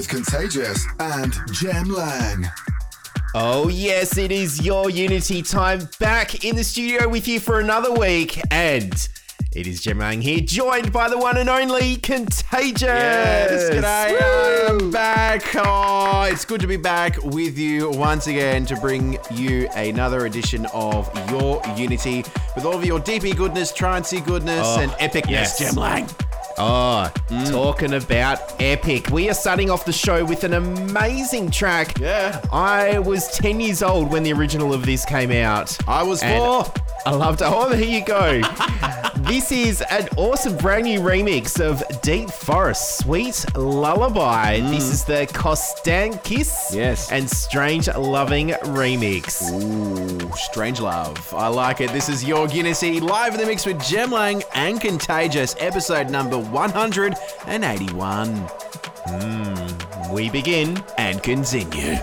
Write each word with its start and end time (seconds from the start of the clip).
with 0.00 0.08
Contagious 0.08 0.86
and 0.98 1.34
Jem 1.52 1.90
Lang. 1.90 2.46
Oh, 3.34 3.68
yes, 3.68 4.16
it 4.16 4.32
is 4.32 4.64
your 4.64 4.88
Unity 4.88 5.42
time 5.42 5.86
back 5.98 6.42
in 6.42 6.56
the 6.56 6.64
studio 6.64 7.06
with 7.06 7.28
you 7.28 7.38
for 7.38 7.60
another 7.60 7.92
week. 7.92 8.40
And 8.50 8.94
it 9.52 9.66
is 9.66 9.82
Jem 9.82 9.98
Lang 9.98 10.22
here, 10.22 10.40
joined 10.40 10.90
by 10.90 11.10
the 11.10 11.18
one 11.18 11.36
and 11.36 11.50
only 11.50 11.96
Contagious. 11.96 12.80
Yes, 12.82 13.70
g'day. 13.74 14.70
I'm 14.70 14.90
back. 14.90 15.42
Oh, 15.56 16.22
it's 16.22 16.46
good 16.46 16.62
to 16.62 16.66
be 16.66 16.78
back 16.78 17.22
with 17.22 17.58
you 17.58 17.90
once 17.90 18.26
again 18.26 18.64
to 18.66 18.76
bring 18.76 19.18
you 19.30 19.68
another 19.76 20.24
edition 20.24 20.64
of 20.72 21.10
your 21.30 21.60
Unity 21.76 22.24
with 22.54 22.64
all 22.64 22.72
of 22.74 22.86
your 22.86 23.00
DP 23.00 23.36
goodness, 23.36 23.70
trancey 23.70 24.24
goodness, 24.24 24.66
Oh, 24.66 24.80
and 24.80 24.92
epicness. 24.92 25.28
yes. 25.30 25.58
Jem 25.58 25.74
Lang. 25.74 26.08
Oh, 26.62 27.10
Mm. 27.30 27.50
talking 27.50 27.94
about 27.94 28.38
epic. 28.60 29.08
We 29.10 29.30
are 29.30 29.34
starting 29.34 29.70
off 29.70 29.84
the 29.84 29.92
show 29.92 30.24
with 30.24 30.44
an 30.44 30.52
amazing 30.52 31.50
track. 31.50 31.98
Yeah. 31.98 32.40
I 32.52 32.98
was 32.98 33.28
10 33.38 33.60
years 33.60 33.82
old 33.82 34.10
when 34.10 34.22
the 34.24 34.32
original 34.32 34.74
of 34.74 34.84
this 34.84 35.04
came 35.04 35.30
out. 35.30 35.76
I 35.88 36.02
was 36.02 36.22
four. 36.22 36.66
I 37.06 37.14
loved 37.14 37.40
it. 37.40 37.46
Oh, 37.48 37.68
there 37.70 37.82
you 37.82 38.04
go. 38.04 38.42
this 39.28 39.50
is 39.52 39.82
an 39.90 40.08
awesome 40.16 40.56
brand 40.56 40.84
new 40.84 41.00
remix 41.00 41.60
of 41.60 41.82
Deep 42.02 42.30
Forest 42.30 42.98
Sweet 42.98 43.44
Lullaby. 43.56 44.60
This 44.60 44.84
is 44.92 45.04
the 45.04 45.26
Kostakis 45.32 46.70
Mm. 46.70 46.74
Yes. 46.74 47.10
and 47.10 47.28
Strange 47.30 47.88
Loving 47.96 48.48
remix. 48.50 49.42
Ooh, 49.50 50.30
strange 50.36 50.80
love. 50.80 51.32
I 51.34 51.48
like 51.48 51.80
it. 51.80 51.90
This 51.92 52.08
is 52.08 52.22
your 52.24 52.46
Unity 52.48 53.00
live 53.00 53.34
in 53.34 53.40
the 53.40 53.46
mix 53.46 53.64
with 53.66 53.80
Jem 53.82 54.10
Lang 54.10 54.42
and 54.54 54.80
Contagious, 54.80 55.54
episode 55.58 56.10
number 56.10 56.38
181. 56.38 58.48
We 60.12 60.28
begin. 60.30 60.82
And 60.98 61.22
continue. 61.22 61.96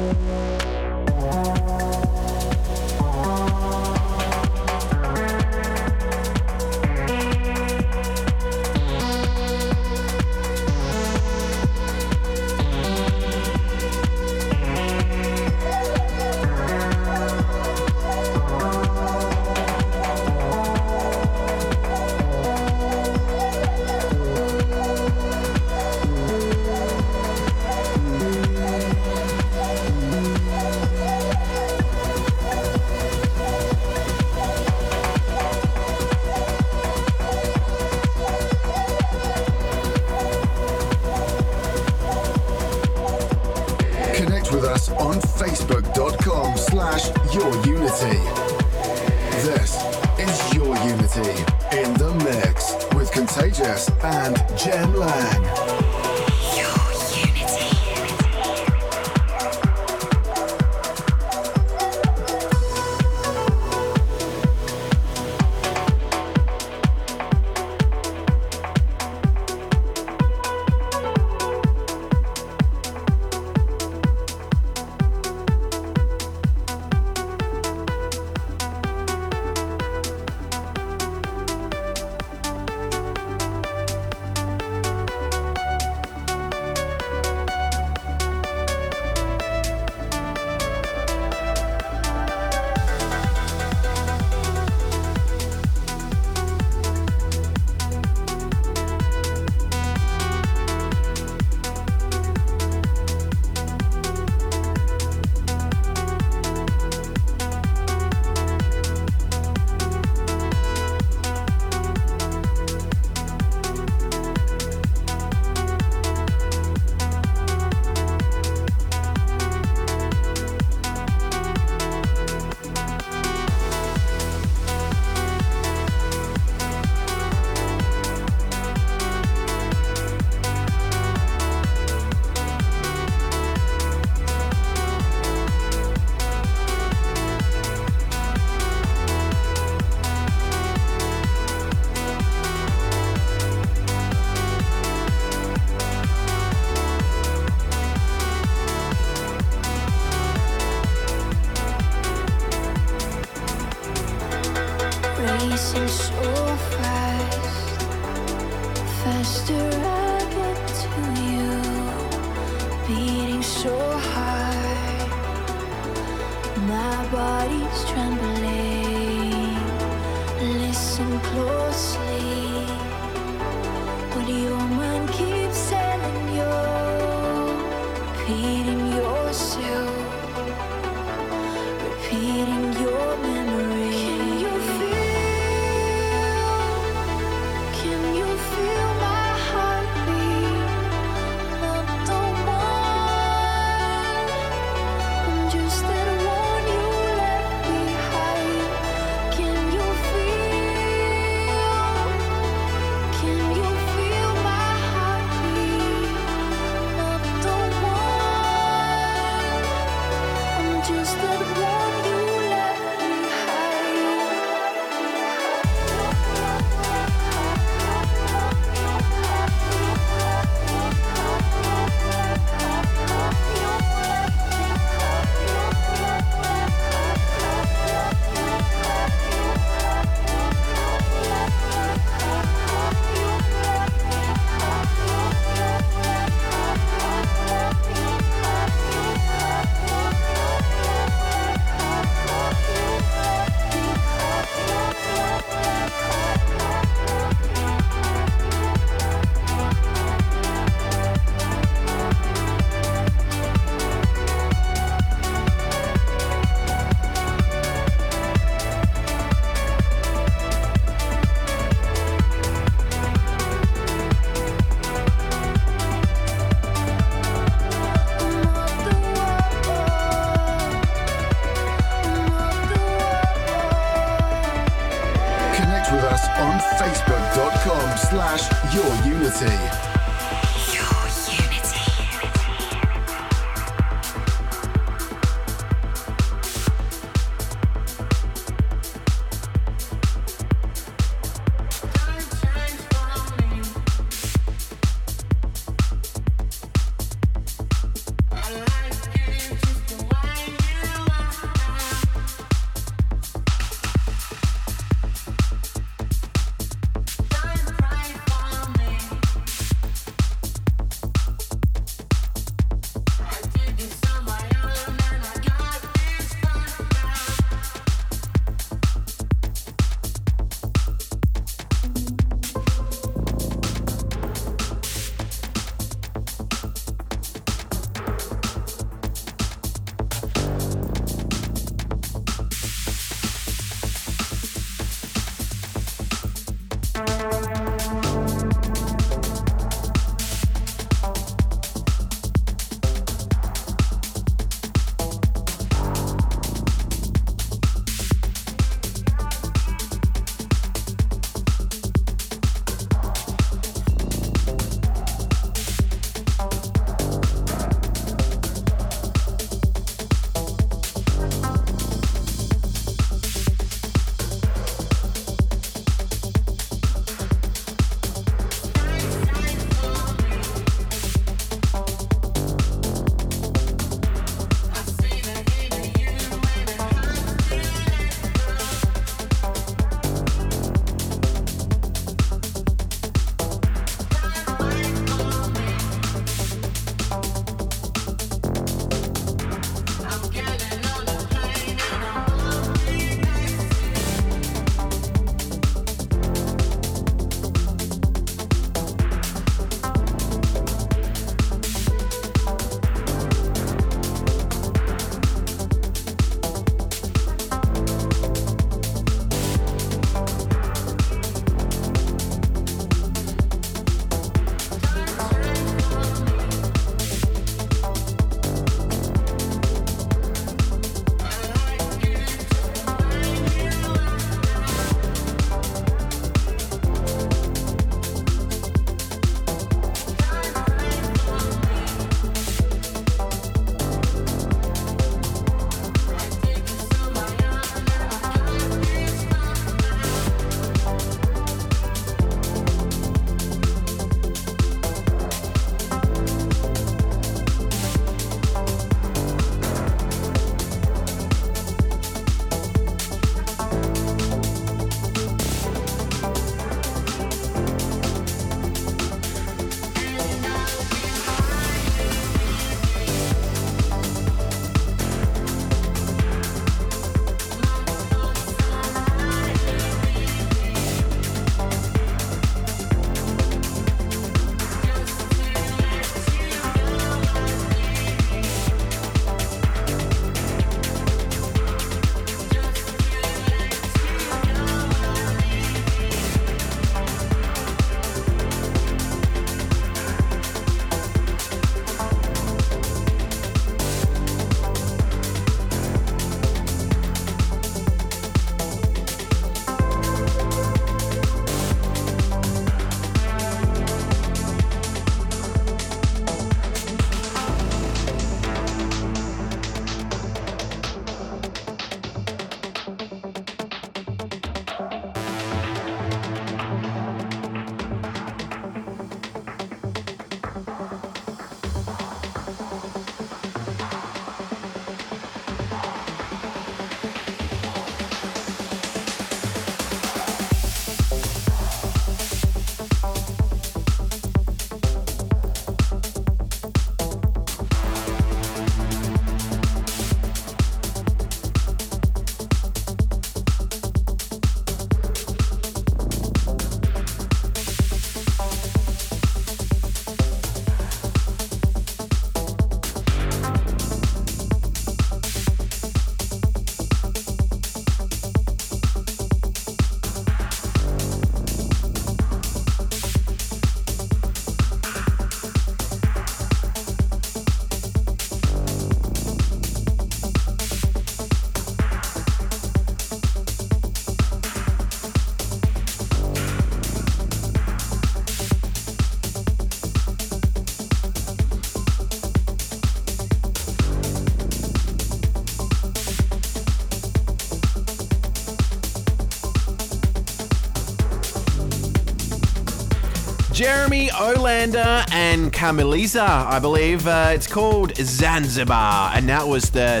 Jeremy 594.48 595.04
and 595.12 595.52
Kamaliza, 595.52 596.20
I 596.26 596.58
believe. 596.58 597.06
Uh, 597.06 597.32
it's 597.34 597.46
called 597.46 597.94
Zanzibar, 597.96 599.12
and 599.14 599.28
that 599.28 599.46
was 599.46 599.68
the 599.70 600.00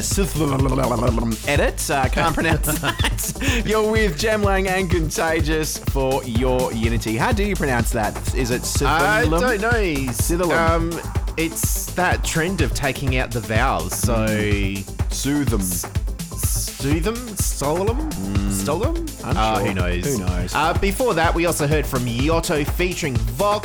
edit. 1.46 1.90
Uh, 1.90 2.08
can't 2.08 2.34
pronounce 2.34 2.66
that. 2.80 3.62
You're 3.66 3.90
with 3.90 4.18
Jem 4.18 4.42
Lang 4.42 4.66
and 4.66 4.90
Contagious 4.90 5.76
for 5.78 6.24
your 6.24 6.72
Unity. 6.72 7.16
How 7.18 7.32
do 7.32 7.44
you 7.44 7.54
pronounce 7.56 7.90
that? 7.90 8.34
Is 8.34 8.50
it 8.50 8.62
I 8.82 9.24
Sithalum? 9.26 9.40
don't 9.40 9.60
know. 9.60 10.12
Sithalum. 10.12 10.56
Um, 10.56 11.12
it's 11.36 11.86
that 11.94 12.24
trend 12.24 12.62
of 12.62 12.72
taking 12.74 13.16
out 13.18 13.30
the 13.30 13.40
vowels. 13.40 13.94
So, 13.94 14.26
Soothe 15.10 15.48
them. 15.50 15.60
stew 15.62 17.00
them, 17.00 17.16
stole 17.36 17.84
them, 17.84 18.10
stole 18.50 18.78
them. 18.78 18.96
Unsure. 18.96 19.22
Uh, 19.36 19.58
who 19.64 19.74
knows? 19.74 20.06
Who 20.06 20.24
knows? 20.24 20.54
Uh, 20.54 20.72
before 20.78 21.12
that, 21.14 21.34
we 21.34 21.44
also 21.44 21.66
heard 21.66 21.86
from 21.86 22.06
Yotto 22.06 22.66
featuring 22.66 23.14
Vok, 23.14 23.62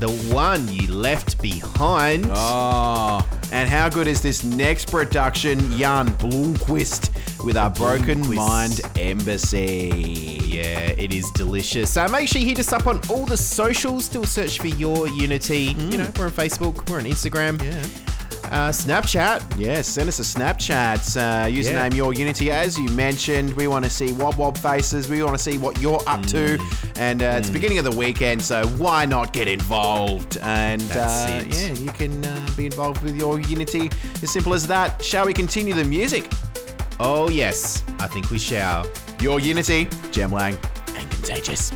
the 0.00 0.10
one 0.34 0.66
you 0.68 0.92
left 0.92 1.40
behind. 1.42 2.26
Oh, 2.30 3.26
and 3.52 3.68
how 3.68 3.88
good 3.88 4.06
is 4.06 4.22
this 4.22 4.42
next 4.42 4.90
production, 4.90 5.58
Jan 5.76 6.08
Blomqvist 6.08 7.44
with 7.44 7.56
our 7.56 7.70
Broken 7.70 8.22
Blomqvist. 8.22 8.36
Mind 8.36 8.80
Embassy? 8.98 10.40
Yeah, 10.44 10.90
it 10.96 11.12
is 11.12 11.30
delicious. 11.32 11.90
So 11.92 12.08
make 12.08 12.28
sure 12.28 12.40
you 12.40 12.48
hit 12.48 12.58
us 12.58 12.72
up 12.72 12.86
on 12.86 13.00
all 13.10 13.26
the 13.26 13.36
socials. 13.36 14.06
Still 14.06 14.24
search 14.24 14.58
for 14.58 14.68
your 14.68 15.06
Unity. 15.08 15.58
You 15.58 15.74
hmm. 15.74 15.90
know, 15.90 16.12
we're 16.18 16.26
on 16.26 16.30
Facebook, 16.32 16.88
we're 16.88 16.98
on 16.98 17.04
Instagram, 17.04 17.62
Yeah. 17.62 18.09
Uh, 18.50 18.70
Snapchat. 18.70 19.42
Yes, 19.56 19.86
send 19.86 20.08
us 20.08 20.18
a 20.18 20.22
Snapchat. 20.22 21.16
Uh, 21.16 21.46
username 21.46 21.94
Your 21.94 22.12
Unity, 22.12 22.50
as 22.50 22.76
you 22.76 22.88
mentioned. 22.90 23.54
We 23.54 23.68
want 23.68 23.84
to 23.84 23.90
see 23.90 24.12
Wob 24.12 24.36
Wob 24.36 24.58
faces. 24.58 25.08
We 25.08 25.22
want 25.22 25.36
to 25.36 25.42
see 25.42 25.56
what 25.56 25.80
you're 25.80 26.02
up 26.08 26.22
to. 26.26 26.58
Mm. 26.58 26.98
And 26.98 27.22
uh, 27.22 27.36
it's 27.38 27.46
the 27.46 27.52
beginning 27.52 27.78
of 27.78 27.84
the 27.84 27.96
weekend, 27.96 28.42
so 28.42 28.66
why 28.70 29.06
not 29.06 29.32
get 29.32 29.46
involved? 29.46 30.36
And 30.42 30.82
uh, 30.92 31.44
yeah, 31.48 31.72
you 31.74 31.90
can 31.92 32.24
uh, 32.24 32.48
be 32.56 32.66
involved 32.66 33.02
with 33.02 33.16
Your 33.16 33.38
Unity. 33.40 33.88
As 34.22 34.32
simple 34.32 34.52
as 34.52 34.66
that. 34.66 35.00
Shall 35.02 35.26
we 35.26 35.32
continue 35.32 35.72
the 35.72 35.84
music? 35.84 36.28
Oh, 36.98 37.30
yes, 37.30 37.84
I 38.00 38.08
think 38.08 38.30
we 38.30 38.38
shall. 38.38 38.86
Your 39.20 39.38
Unity, 39.38 39.88
Jem 40.10 40.32
Lang, 40.32 40.58
and 40.96 41.10
Contagious. 41.10 41.72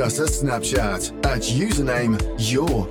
Us 0.00 0.18
a 0.18 0.24
Snapchat 0.24 1.24
at 1.24 1.42
username 1.42 2.18
Your 2.38 2.86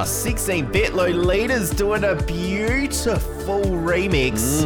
Oh, 0.00 0.04
16 0.04 0.72
bit 0.72 0.92
Lolita's 0.94 1.68
doing 1.68 2.04
a 2.04 2.14
beautiful 2.14 3.60
remix 3.64 4.64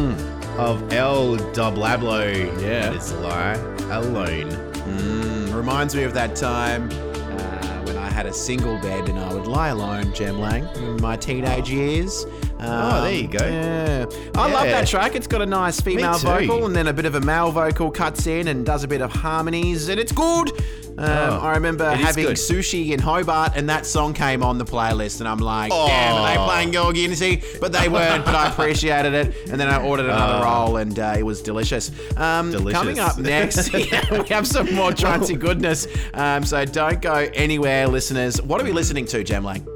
of 0.57 0.93
El 0.93 1.35
Doblado. 1.53 2.61
Yeah. 2.61 2.93
It's 2.93 3.11
lie 3.15 3.55
alone. 3.91 4.51
Mm, 4.51 5.53
reminds 5.53 5.93
me 5.93 6.03
of 6.03 6.13
that 6.13 6.37
time 6.37 6.89
uh, 6.89 7.83
when 7.83 7.97
I 7.97 8.09
had 8.09 8.27
a 8.27 8.33
single 8.33 8.79
bed 8.79 9.09
and 9.09 9.19
I 9.19 9.33
would 9.33 9.45
lie 9.45 9.69
alone, 9.69 10.13
Jem 10.13 10.39
Lang, 10.39 10.65
in 10.77 11.01
my 11.01 11.17
teenage 11.17 11.69
years. 11.69 12.23
Uh, 12.57 12.91
Oh, 12.97 13.01
there 13.01 13.11
you 13.13 13.27
go. 13.27 13.45
Yeah. 13.45 14.05
I 14.35 14.51
love 14.51 14.63
that 14.67 14.87
track. 14.87 15.15
It's 15.15 15.27
got 15.27 15.41
a 15.41 15.45
nice 15.45 15.81
female 15.81 16.17
vocal 16.17 16.65
and 16.65 16.73
then 16.73 16.87
a 16.87 16.93
bit 16.93 17.05
of 17.05 17.15
a 17.15 17.21
male 17.21 17.51
vocal 17.51 17.91
cuts 17.91 18.25
in 18.25 18.47
and 18.47 18.65
does 18.65 18.85
a 18.85 18.87
bit 18.87 19.01
of 19.01 19.11
harmonies, 19.11 19.89
and 19.89 19.99
it's 19.99 20.13
good. 20.13 20.51
Um, 20.97 21.07
I 21.41 21.55
remember 21.55 21.83
Oh, 21.85 21.91
it 21.91 21.99
is 21.99 22.05
having 22.05 22.25
good. 22.25 22.37
sushi 22.37 22.91
in 22.91 22.99
Hobart, 23.01 23.51
and 23.55 23.67
that 23.69 23.85
song 23.85 24.13
came 24.13 24.41
on 24.41 24.57
the 24.57 24.63
playlist, 24.63 25.19
and 25.19 25.27
I'm 25.27 25.39
like, 25.39 25.69
damn, 25.71 26.15
are 26.15 26.33
they 26.33 26.39
Oh. 26.39 26.45
playing 26.45 26.71
Your 26.71 26.95
Unity? 26.95 27.43
But 27.59 27.73
they 27.73 27.89
weren't, 27.89 28.23
but 28.23 28.33
I 28.33 28.47
appreciated 28.49 29.13
it. 29.13 29.35
And 29.51 29.59
then 29.59 29.67
I 29.67 29.81
ordered 29.83 30.05
another 30.05 30.45
roll, 30.45 30.77
and 30.77 30.97
uh, 30.97 31.15
it 31.17 31.23
was 31.23 31.41
delicious. 31.41 31.91
Um, 32.15 32.47
Oh. 32.49 32.51
Delicious. 32.53 32.79
Coming 32.79 32.99
up 32.99 33.17
next, 33.17 33.73
yeah, 33.73 34.05
we 34.21 34.25
have 34.29 34.47
some 34.47 34.73
more 34.73 34.91
trancey 35.01 35.37
goodness. 35.37 35.85
Um, 36.13 36.45
so 36.45 36.63
don't 36.63 37.01
go 37.01 37.27
anywhere, 37.33 37.87
listeners. 37.87 38.41
What 38.41 38.61
are 38.61 38.63
we 38.63 38.71
listening 38.71 39.05
to, 39.07 39.21
Jem 39.23 39.43
Lang? 39.43 39.67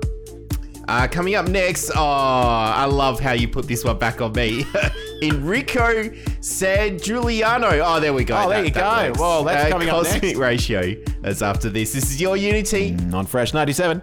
Uh, 0.88 1.08
coming 1.08 1.36
up 1.36 1.48
next, 1.50 1.92
oh, 1.96 2.02
I 2.02 2.86
love 2.86 3.20
how 3.20 3.34
you 3.34 3.48
put 3.48 3.68
this 3.68 3.84
one 3.84 3.98
back 4.00 4.22
on 4.22 4.32
me. 4.32 4.66
Enrico 5.22 6.04
Sangiuliano. 6.42 7.82
Oh, 7.84 8.00
there 8.00 8.14
we 8.14 8.24
go. 8.24 8.38
Oh, 8.38 8.50
there 8.50 8.64
you 8.66 8.72
go. 8.72 8.82
works. 8.82 9.20
Well, 9.20 9.44
that's 9.44 9.66
Uh, 9.68 9.70
coming 9.70 9.90
up 9.90 10.04
Cosmic 10.04 10.24
next. 10.24 10.38
Ratio. 10.38 10.96
That's 11.22 11.42
after 11.42 11.70
this. 11.70 11.94
This 11.94 12.06
is 12.12 12.22
your 12.22 12.38
Unity. 12.38 12.96
On 13.14 13.26
Fresh 13.26 13.54
97. 13.54 14.02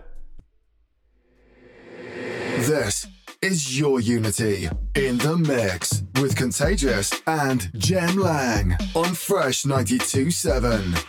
This 2.59 3.07
is 3.43 3.79
your 3.79 4.01
Unity 4.01 4.69
in 4.95 5.19
the 5.19 5.37
mix 5.37 6.03
with 6.21 6.35
Contagious 6.37 7.13
and 7.27 7.71
Jem 7.79 8.17
Lang 8.17 8.77
on 8.95 9.15
Fresh 9.15 9.63
92.7. 9.65 11.05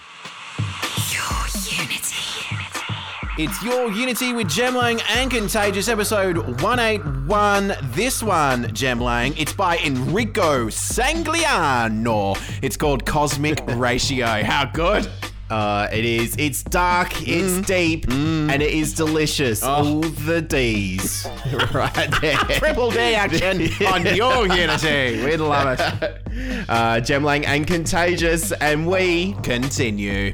It's 3.40 3.62
your 3.64 3.92
Unity 3.92 4.34
with 4.34 4.50
Jem 4.50 4.76
Lang 4.76 5.00
and 5.16 5.30
Contagious, 5.30 5.88
episode 5.88 6.38
181. 6.62 7.74
This 7.94 8.24
one, 8.24 8.74
Jem 8.74 9.00
Lang, 9.00 9.38
it's 9.38 9.54
by 9.54 9.78
Enrico 9.78 10.68
Sangiuliano. 10.68 12.36
It's 12.64 12.76
called 12.78 13.06
Cosmic 13.06 13.62
Ratio. 13.76 14.26
How 14.26 14.66
good? 14.66 15.08
Uh, 15.52 15.88
it 15.94 16.04
is. 16.04 16.36
It's 16.40 16.64
dark, 16.64 17.22
it's 17.28 17.60
Mm. 17.60 17.66
deep, 17.68 18.10
and 18.10 18.62
it 18.62 18.74
is 18.74 18.94
delicious. 18.94 19.62
Oh. 19.64 19.68
All 19.86 20.02
the 20.02 20.42
D's. 20.42 21.28
right 21.74 22.10
there. 22.20 22.36
Triple 22.58 22.90
D 22.92 22.98
action 23.00 23.70
on 23.86 24.04
your 24.16 24.48
Unity. 24.48 25.24
We 25.24 25.38
love 25.38 25.80
it. 25.80 26.22
Uh, 26.68 27.00
Jem 27.02 27.24
Lang 27.24 27.46
and 27.46 27.68
Contagious, 27.68 28.52
and 28.52 28.88
we 28.88 29.34
Continue. 29.44 30.34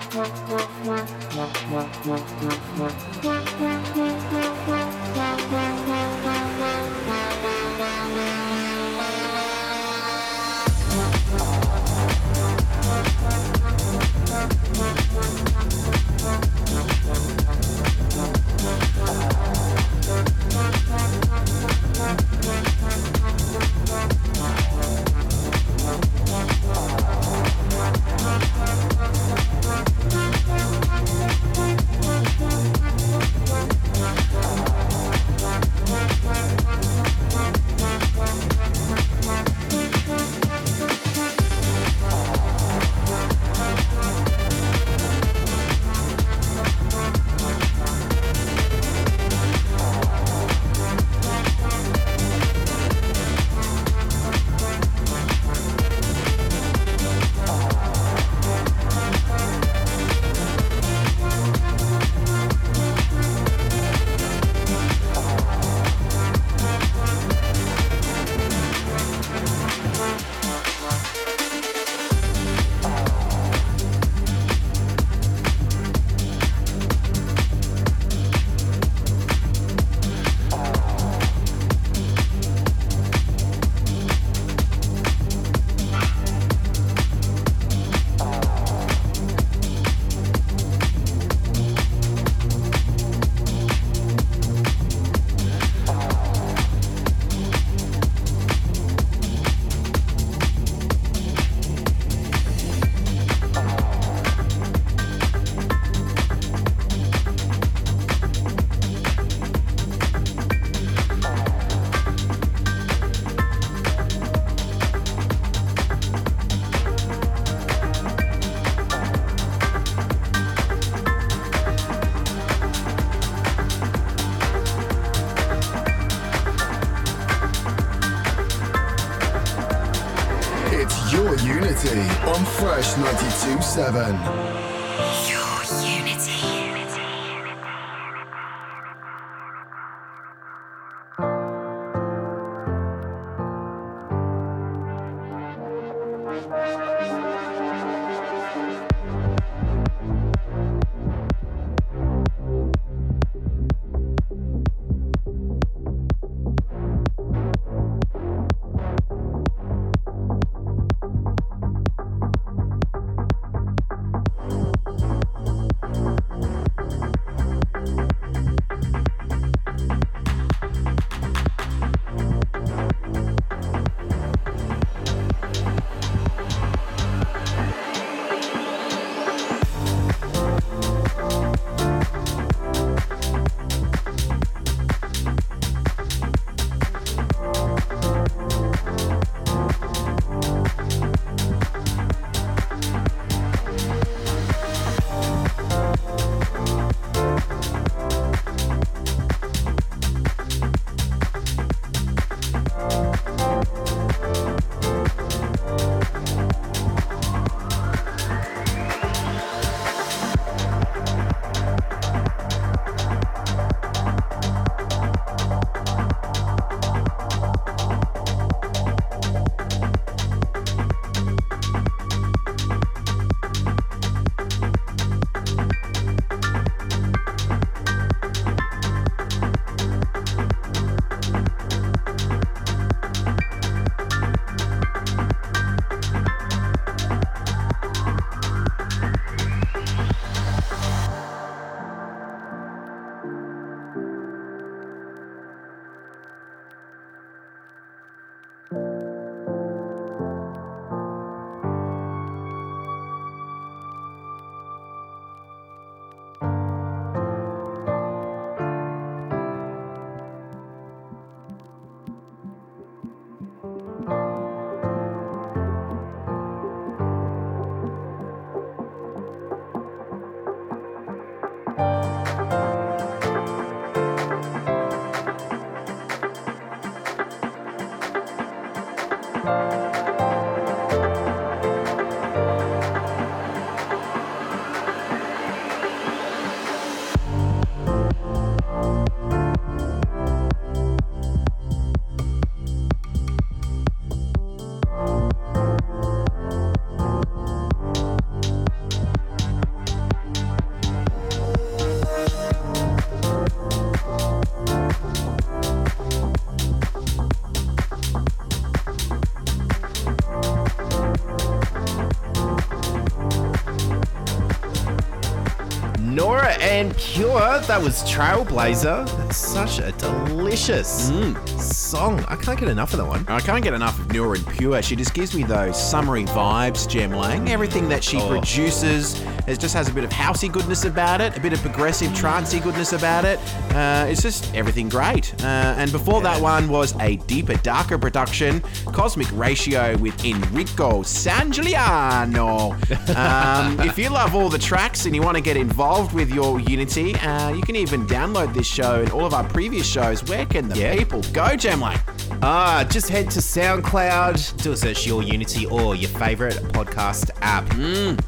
Pure, 317.11 317.59
that 317.67 317.81
was 317.81 318.03
Trailblazer. 318.03 319.05
That's 319.17 319.35
such 319.35 319.79
a 319.79 319.91
delicious 319.93 321.09
song. 321.57 322.23
I 322.29 322.37
can't 322.37 322.57
get 322.57 322.69
enough 322.69 322.93
of 322.93 322.99
that 322.99 323.05
one. 323.05 323.25
I 323.27 323.41
can't 323.41 323.61
get 323.61 323.73
enough 323.73 323.99
of 323.99 324.13
Nora 324.13 324.37
en 324.39 324.45
Pure. 324.45 324.81
She 324.81 324.95
just 324.95 325.13
gives 325.13 325.35
me 325.35 325.43
those 325.43 325.75
summery 325.77 326.23
vibes, 326.23 326.87
Jem 326.87 327.11
Lang. 327.11 327.49
Everything 327.49 327.89
that 327.89 328.01
she 328.01 328.15
Oh. 328.17 328.29
produces 328.29 329.21
it 329.47 329.59
just 329.59 329.73
has 329.73 329.89
a 329.89 329.93
bit 329.93 330.03
of 330.03 330.11
housey 330.11 330.49
goodness 330.49 330.85
about 330.85 331.19
it, 331.19 331.35
a 331.35 331.39
bit 331.41 331.51
of 331.51 331.59
progressive 331.61 332.11
trancey 332.11 332.61
goodness 332.63 332.93
about 332.93 333.25
it. 333.25 333.39
Uh, 333.73 334.05
it's 334.07 334.21
just 334.21 334.53
everything 334.55 334.87
great. 334.87 335.33
Uh, 335.43 335.47
and 335.77 335.91
before 335.91 336.21
that 336.21 336.39
one 336.39 336.69
was 336.69 336.93
a 337.01 337.17
deeper, 337.27 337.55
darker 337.55 337.97
production, 337.97 338.63
Cosmic 338.91 339.27
Ratio 339.33 339.95
with 339.97 340.23
Enrico 340.25 341.01
Sangiuliano. 341.03 342.71
Um, 343.15 343.79
if 343.87 343.97
you 343.97 344.09
love 344.09 344.35
all 344.35 344.49
the 344.49 344.57
tracks 344.59 345.05
and 345.05 345.15
you 345.15 345.21
want 345.21 345.35
to 345.37 345.41
get 345.41 345.57
involved 345.57 346.13
with 346.13 346.31
your 346.31 346.59
Unity, 346.59 347.15
uh, 347.15 347.53
you 347.53 347.61
can 347.61 347.75
even 347.75 348.05
download 348.07 348.53
this 348.53 348.67
show 348.67 349.01
and 349.01 349.11
all 349.11 349.25
of 349.25 349.33
our 349.33 349.43
previous 349.49 349.87
shows. 349.87 350.23
Where 350.25 350.45
can 350.45 350.69
the 350.69 350.77
Yeah. 350.77 350.95
people 350.95 351.21
go, 351.33 351.55
Jem 351.55 351.81
Lang? 351.81 351.99
Ah, 352.43 352.85
just 352.89 353.09
head 353.09 353.29
to 353.31 353.39
SoundCloud, 353.39 354.61
do 354.63 354.71
a 354.71 354.77
search 354.77 355.05
Your 355.05 355.21
Unity 355.23 355.65
or 355.67 355.95
your 355.95 356.09
favorite 356.11 356.55
podcast 356.73 357.29
app. 357.41 357.65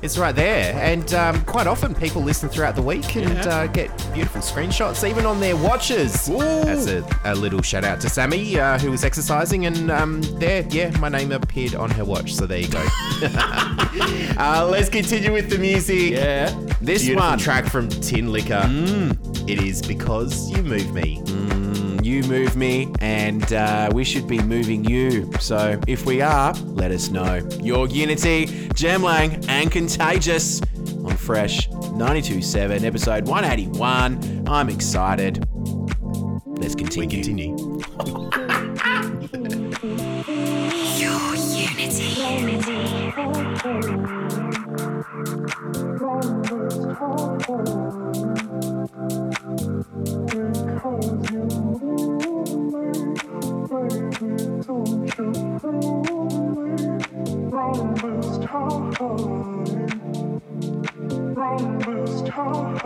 It's 0.04 0.18
right 0.18 0.36
there. 0.36 0.74
And 0.76 1.14
um, 1.14 1.44
quite 1.46 1.68
often 1.68 1.94
people 1.96 2.22
listen 2.22 2.50
throughout 2.50 2.76
the 2.76 2.82
week 2.82 3.16
and 3.16 3.34
Yeah. 3.46 3.48
uh, 3.56 3.68
get 3.68 3.90
beautiful 4.14 4.42
screenshots, 4.42 5.08
even 5.08 5.26
on 5.26 5.40
their 5.40 5.58
watches. 5.58 6.30
Ooh. 6.30 6.38
That's 6.38 6.88
a, 6.88 7.06
a 7.26 7.36
little 7.36 7.62
shout 7.62 7.84
out 7.84 8.00
to 8.02 8.10
Sammy, 8.10 8.60
uh, 8.60 8.78
who 8.78 8.92
was 8.92 9.04
exercising, 9.04 9.66
and 9.66 9.90
um, 9.92 10.22
there, 10.40 10.66
yeah, 10.70 10.96
my 11.00 11.10
name 11.10 11.32
appeared 11.32 11.76
on 11.76 11.90
her 11.92 12.06
watch. 12.06 12.34
So 12.34 12.46
there 12.46 12.60
you 12.60 12.68
go. 12.68 12.86
uh, 14.38 14.68
let's 14.70 14.90
continue 14.90 15.34
with 15.34 15.50
the 15.50 15.58
music. 15.58 16.12
Yeah. 16.12 16.50
This 16.80 17.04
Beautiful 17.04 17.30
one. 17.30 17.40
track 17.40 17.66
from 17.66 17.90
Tinlicker. 17.90 19.50
It 19.50 19.62
is 19.62 19.82
because 19.82 20.50
you 20.52 20.64
move 20.64 20.94
me. 20.94 21.22
You 22.04 22.22
move 22.24 22.56
me, 22.56 22.94
and 23.00 23.52
uh, 23.54 23.90
we 23.94 24.04
should 24.04 24.28
be 24.28 24.40
moving 24.40 24.84
you. 24.84 25.32
So 25.40 25.80
if 25.88 26.06
we 26.06 26.22
are, 26.22 26.54
let 26.54 26.92
us 26.92 27.10
know. 27.10 27.36
Your 27.62 27.88
Unity, 27.88 28.70
Jem 28.74 29.02
Lang, 29.02 29.44
and 29.48 29.72
Contagious 29.72 30.62
on 31.06 31.18
Fresh 31.18 31.70
92.7, 31.70 32.84
episode 32.84 33.28
181. 33.28 34.48
I'm 34.48 34.70
excited. 34.70 35.44
Let's 36.46 36.76
continue. 36.76 37.08
We 37.08 37.24
continue. 37.24 37.56
continue. 37.56 38.30
Your 41.00 41.36
unity. 41.36 42.14
Rain 61.04 61.80
this 61.80 62.22
time, 62.22 62.78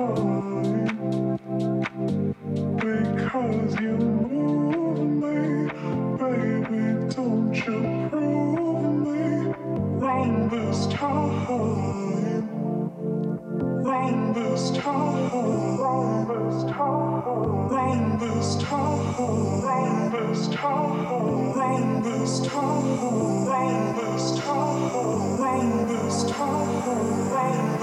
rain 21.55 22.01
this 22.01 22.39
time, 22.41 23.47
rain 23.47 23.93
this 23.93 24.37
time, 24.37 25.39
rain 25.39 25.87
this 25.87 26.23
time. 26.23 27.76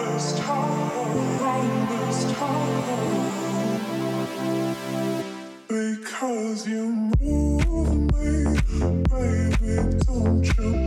Because 5.68 6.68
you 6.68 6.86
move 7.20 8.12
me, 8.12 9.02
baby, 9.10 9.98
don't 10.06 10.46
you 10.56 10.83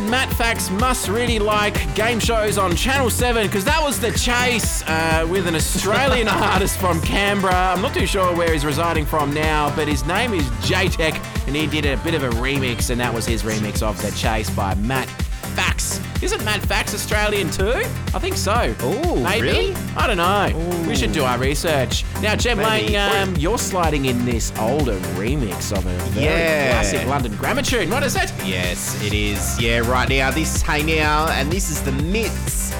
And 0.00 0.10
Matt 0.10 0.32
Fax 0.32 0.70
must 0.70 1.08
really 1.08 1.38
like 1.38 1.94
game 1.94 2.20
shows 2.20 2.56
on 2.56 2.74
Channel 2.74 3.10
7 3.10 3.46
because 3.46 3.66
that 3.66 3.82
was 3.82 4.00
The 4.00 4.10
Chase 4.12 4.82
uh, 4.86 5.26
with 5.30 5.46
an 5.46 5.54
Australian 5.54 6.26
artist 6.28 6.78
from 6.78 7.02
Canberra. 7.02 7.74
I'm 7.74 7.82
not 7.82 7.92
too 7.92 8.06
sure 8.06 8.34
where 8.34 8.50
he's 8.50 8.64
residing 8.64 9.04
from 9.04 9.34
now, 9.34 9.74
but 9.76 9.88
his 9.88 10.06
name 10.06 10.32
is 10.32 10.44
Jaytech, 10.62 11.22
and 11.46 11.54
he 11.54 11.66
did 11.66 11.84
a 11.84 11.98
bit 12.02 12.14
of 12.14 12.22
a 12.22 12.30
remix, 12.30 12.88
and 12.88 12.98
that 12.98 13.12
was 13.12 13.26
his 13.26 13.42
remix 13.42 13.82
of 13.82 14.00
The 14.00 14.10
Chase 14.12 14.48
by 14.48 14.74
Matt 14.76 15.06
Fax. 15.54 16.00
Isn't 16.22 16.42
Matt 16.44 16.60
Fax 16.62 16.94
Australian 16.94 17.50
too? 17.50 17.72
I 18.14 18.18
think 18.18 18.36
so. 18.36 18.74
Ooh, 18.82 19.22
Maybe? 19.22 19.42
really? 19.42 19.74
I 19.96 20.06
don't 20.06 20.16
know. 20.16 20.86
We 20.88 20.96
should 20.96 21.12
do 21.12 21.24
our 21.24 21.38
research. 21.38 22.04
Now, 22.22 22.36
Jem 22.36 22.58
Maybe. 22.58 22.96
Um, 22.96 23.36
you're 23.36 23.58
sliding 23.58 24.06
in 24.06 24.24
this 24.24 24.50
older 24.58 24.98
remix 25.16 25.76
of 25.76 25.84
a 25.86 25.99
very 26.10 26.26
Yeah. 26.26 26.70
classic 26.72 27.06
London 27.06 27.34
grammar 27.36 27.62
tune. 27.62 27.90
What 27.90 28.02
is 28.02 28.16
it? 28.16 28.32
Yes, 28.44 29.00
it 29.02 29.12
is. 29.12 29.58
Yeah, 29.60 29.78
right 29.80 30.08
now. 30.08 30.30
This 30.30 30.54
is 30.56 30.62
Hey 30.62 30.82
Now, 30.82 31.28
and 31.28 31.50
this 31.50 31.70
is 31.70 31.80
the 31.82 31.92
MITS 31.92 32.72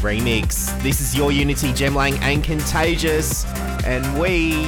remix. 0.00 0.70
This 0.82 1.00
is 1.00 1.14
Your 1.14 1.30
Unity, 1.32 1.72
Jem 1.72 1.94
Lang, 1.94 2.16
and 2.18 2.42
Contagious, 2.42 3.44
and 3.84 4.18
we 4.18 4.66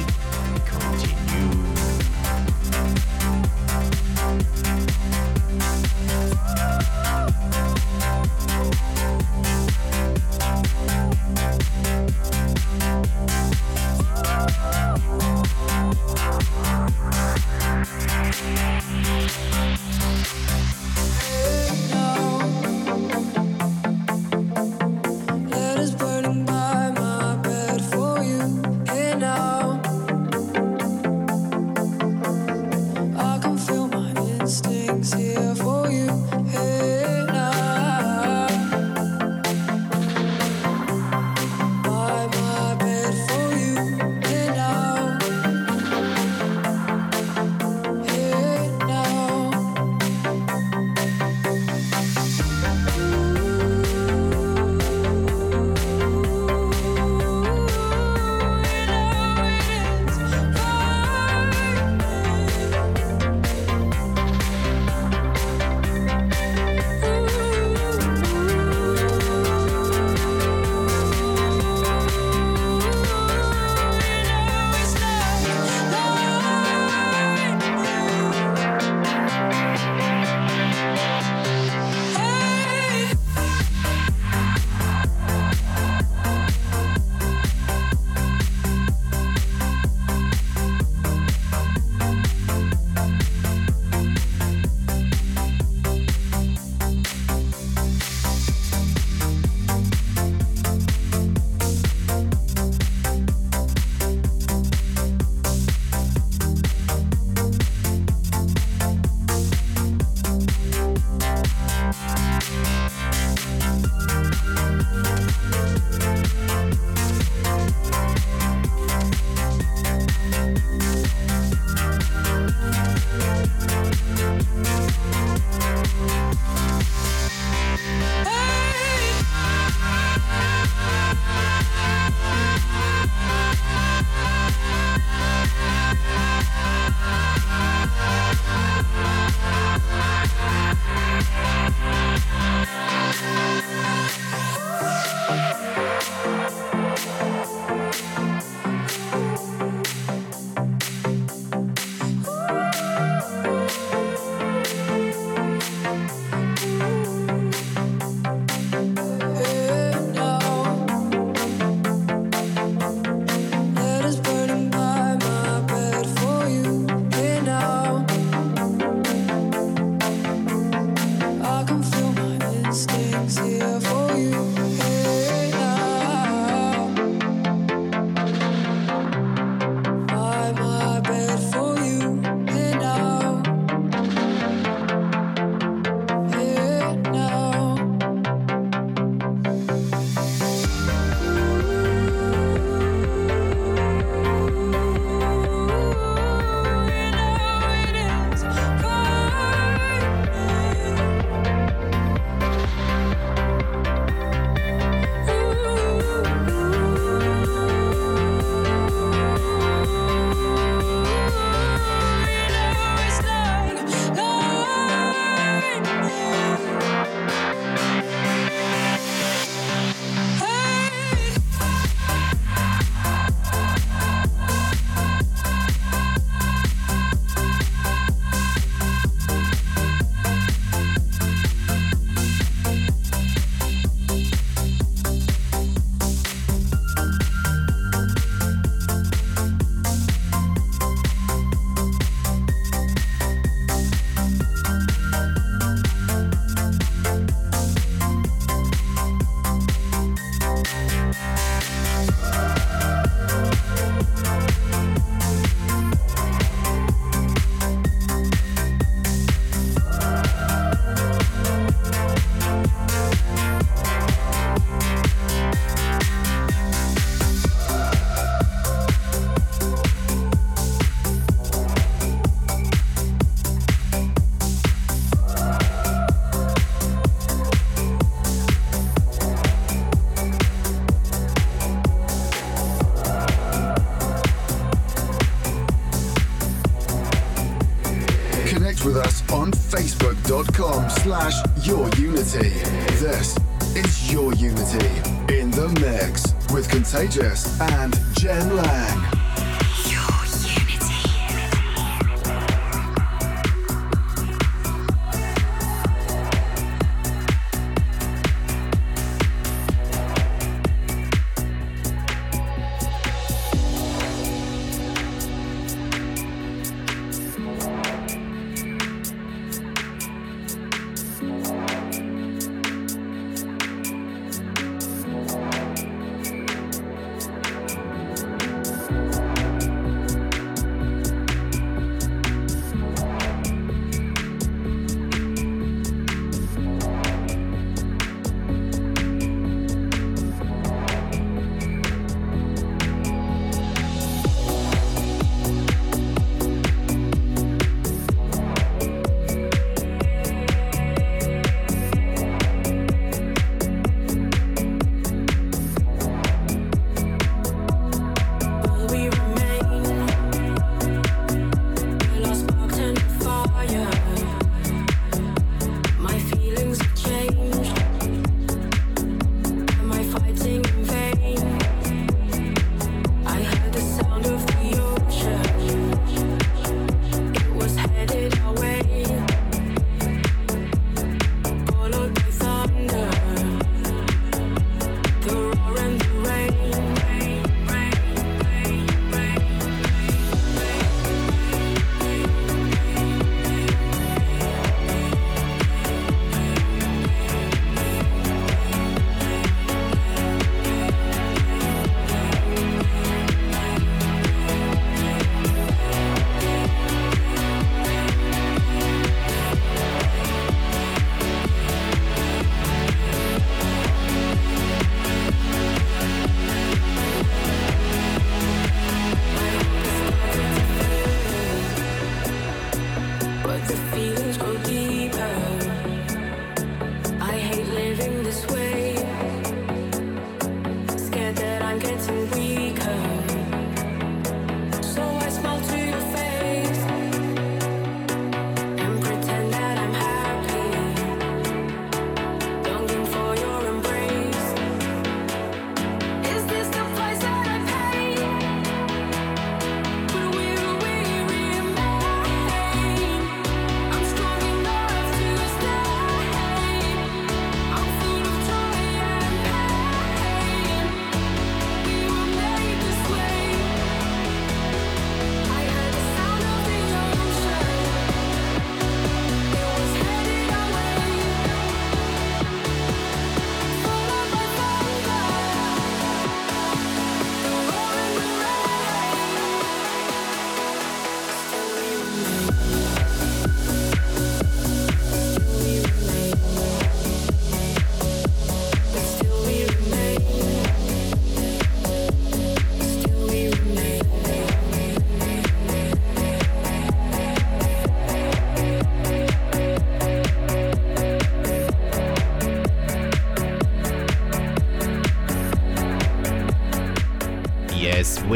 your 292.43 292.64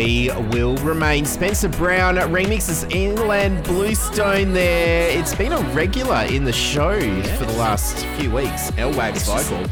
we 0.09 0.31
will 0.51 0.75
remain. 0.77 1.23
Spencer 1.23 1.69
Brown 1.69 2.15
remixes 2.15 2.83
Ilan 2.89 3.63
Bluestone 3.63 4.53
there. 4.53 5.15
It's 5.15 5.35
been 5.35 5.51
a 5.51 5.59
regular 5.73 6.23
in 6.23 6.43
the 6.43 6.51
show 6.51 6.99
for 7.37 7.45
the 7.45 7.53
last 7.53 8.03
few 8.17 8.31
weeks. 8.31 8.71
Elwag's 8.71 9.23
vocal. 9.27 9.69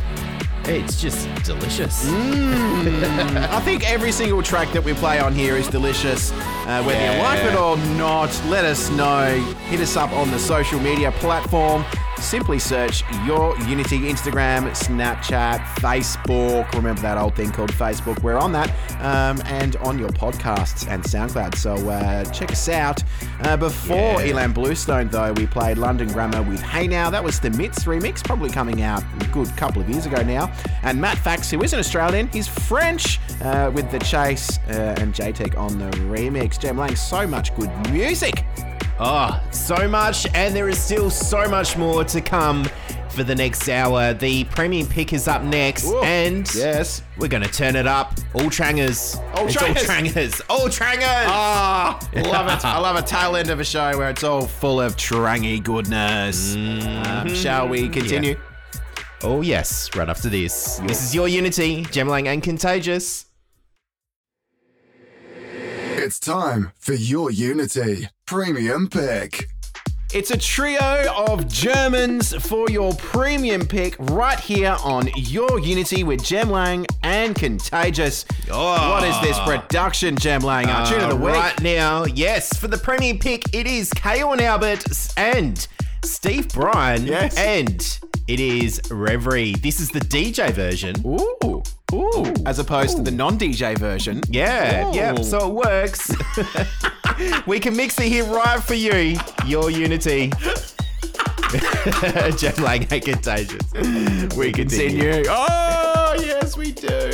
It's 0.65 1.01
just 1.01 1.27
delicious. 1.43 2.07
I 2.09 3.59
think 3.61 3.89
every 3.89 4.11
single 4.11 4.43
track 4.43 4.71
that 4.73 4.83
we 4.83 4.93
play 4.93 5.17
on 5.17 5.33
here 5.33 5.55
is 5.55 5.67
delicious. 5.69 6.31
Uh, 6.31 6.83
whether 6.83 7.01
you 7.01 7.19
like 7.23 7.43
it 7.43 7.55
or 7.55 7.75
not, 7.97 8.29
let 8.45 8.63
us 8.63 8.91
know. 8.91 9.37
Hit 9.69 9.79
us 9.79 9.95
up 9.95 10.11
on 10.11 10.29
the 10.29 10.37
social 10.37 10.79
media 10.79 11.11
platform. 11.13 11.83
Simply 12.19 12.59
search 12.59 13.03
Your 13.25 13.57
Unity 13.61 13.99
Instagram, 13.99 14.69
Snapchat, 14.71 15.59
Facebook. 15.79 16.71
Remember 16.73 17.01
that 17.01 17.17
old 17.17 17.35
thing 17.35 17.51
called 17.51 17.71
Facebook? 17.71 18.21
We're 18.21 18.37
on 18.37 18.51
that. 18.51 18.69
Um, 19.01 19.41
and 19.45 19.75
on 19.77 19.97
your 19.97 20.09
podcasts 20.09 20.87
and 20.89 21.03
SoundCloud. 21.03 21.55
So 21.55 21.75
uh, 21.89 22.25
check 22.25 22.51
us 22.51 22.67
out. 22.69 23.03
Uh, 23.41 23.55
before 23.55 24.21
Yeah. 24.21 24.33
Ilan 24.33 24.53
Bluestone, 24.53 25.07
though, 25.09 25.31
we 25.33 25.45
played 25.47 25.77
London 25.77 26.07
Grammar 26.09 26.41
with 26.43 26.61
Hey 26.61 26.87
Now. 26.87 27.09
That 27.09 27.23
was 27.23 27.39
the 27.39 27.51
MITS 27.51 27.83
remix, 27.85 28.23
probably 28.23 28.49
coming 28.49 28.81
out 28.81 29.03
a 29.21 29.27
good 29.27 29.47
couple 29.55 29.81
of 29.81 29.89
years 29.89 30.05
ago 30.05 30.21
now. 30.23 30.51
And 30.83 30.99
Matt 30.99 31.17
Fax, 31.19 31.49
who 31.51 31.63
isn't 31.63 31.77
Australian, 31.79 32.27
he's 32.29 32.47
French, 32.47 33.19
uh, 33.41 33.71
with 33.73 33.89
The 33.91 33.99
Chase 33.99 34.57
uh, 34.69 34.95
and 34.97 35.13
Jaytech 35.13 35.57
on 35.57 35.77
the 35.77 35.89
remix. 36.07 36.59
Jem 36.59 36.77
Lang, 36.77 36.95
so 36.95 37.25
much 37.27 37.55
good 37.55 37.69
music. 37.91 38.43
Oh, 38.99 39.39
so 39.51 39.87
much, 39.87 40.25
and 40.33 40.55
there 40.55 40.69
is 40.69 40.79
still 40.79 41.09
so 41.11 41.47
much 41.47 41.77
more 41.77 42.03
to 42.05 42.19
come 42.19 42.65
for 43.09 43.23
the 43.23 43.35
next 43.35 43.69
hour. 43.69 44.13
The 44.15 44.43
premium 44.45 44.87
pick 44.87 45.13
is 45.13 45.27
up 45.27 45.43
next, 45.43 45.85
Ooh, 45.85 46.01
and 46.01 46.51
yes. 46.55 47.03
we're 47.17 47.27
going 47.27 47.43
to 47.43 47.51
turn 47.51 47.75
it 47.75 47.85
up. 47.85 48.17
All 48.33 48.49
trangers. 48.49 49.15
All 49.35 49.45
It's 49.45 49.53
trangers. 49.55 49.83
All 49.83 49.95
trangers. 49.95 50.41
All 50.49 50.69
trangers. 50.69 51.05
Ah, 51.07 51.99
love 52.15 52.47
it. 52.47 52.65
I 52.65 52.79
love 52.79 52.95
a 52.95 53.03
tail 53.03 53.35
end 53.35 53.51
of 53.51 53.59
a 53.59 53.63
show 53.63 53.95
where 53.97 54.09
it's 54.09 54.23
all 54.23 54.47
full 54.47 54.81
of 54.81 54.95
trangy 54.95 55.63
goodness. 55.63 56.55
Um, 56.55 57.33
shall 57.35 57.67
we 57.69 57.89
continue? 57.89 58.35
Oh, 59.23 59.41
yes, 59.41 59.95
right 59.95 60.09
after 60.09 60.29
this. 60.29 60.77
This 60.87 61.03
is 61.03 61.13
your 61.13 61.27
Unity, 61.27 61.83
Jem 61.91 62.07
Lang 62.07 62.27
and 62.27 62.41
Contagious. 62.41 63.26
It's 66.07 66.19
time 66.21 66.71
for 66.79 66.93
your 66.93 67.31
Unity 67.31 68.07
Premium 68.25 68.87
Pick. 68.87 69.49
It's 70.13 70.31
a 70.31 70.37
trio 70.37 71.03
of 71.27 71.49
Germans 71.49 72.33
for 72.47 72.69
your 72.69 72.93
premium 72.93 73.67
pick 73.67 73.97
right 73.99 74.39
here 74.39 74.77
on 74.85 75.09
Your 75.17 75.59
Unity 75.59 76.05
with 76.05 76.23
Jem 76.23 76.49
Lang 76.49 76.87
and 77.03 77.35
Contagious. 77.35 78.23
What 78.47 79.03
is 79.03 79.19
this 79.19 79.37
production, 79.39 80.15
Jem 80.15 80.43
Lang? 80.43 80.67
Our 80.69 80.85
tune 80.89 81.01
of 81.01 81.09
the 81.09 81.15
Uh, 81.17 81.19
week. 81.25 81.35
Right 81.35 81.61
now, 81.61 82.05
yes, 82.05 82.55
for 82.55 82.69
the 82.69 82.77
premium 82.77 83.19
pick, 83.19 83.53
it 83.53 83.67
is 83.67 83.89
Kyau 83.89 84.31
and 84.31 84.39
Albert 84.39 84.85
and 85.17 85.67
Steve 86.05 86.47
Brian. 86.53 87.05
Yes. 87.05 87.35
And 87.35 87.99
it 88.29 88.39
is 88.39 88.79
Reverie. 88.89 89.55
This 89.55 89.81
is 89.81 89.89
the 89.89 89.99
DJ 89.99 90.53
version. 90.53 90.95
Ooh, 91.05 91.63
ooh, 91.93 92.33
as 92.45 92.59
opposed 92.59 92.97
to 92.97 93.03
the 93.03 93.11
non-DJ 93.11 93.77
version. 93.77 94.21
Yeah, 94.29 94.89
Ooh. 94.89 94.95
yeah. 94.95 95.15
So 95.21 95.47
it 95.47 95.53
works. 95.53 96.15
we 97.47 97.59
can 97.59 97.75
mix 97.75 97.99
it 97.99 98.07
here 98.07 98.25
right 98.25 98.61
for 98.61 98.73
you. 98.73 99.17
Your 99.45 99.71
Unity. 99.71 100.31
Jem 102.37 102.55
Lang 102.61 102.85
ain't 102.91 103.05
contagious. 103.05 103.61
We 104.35 104.51
continue. 104.51 105.13
Continue. 105.13 105.23
Oh, 105.29 106.15
yes, 106.19 106.57
we 106.57 106.73
do. 106.73 107.11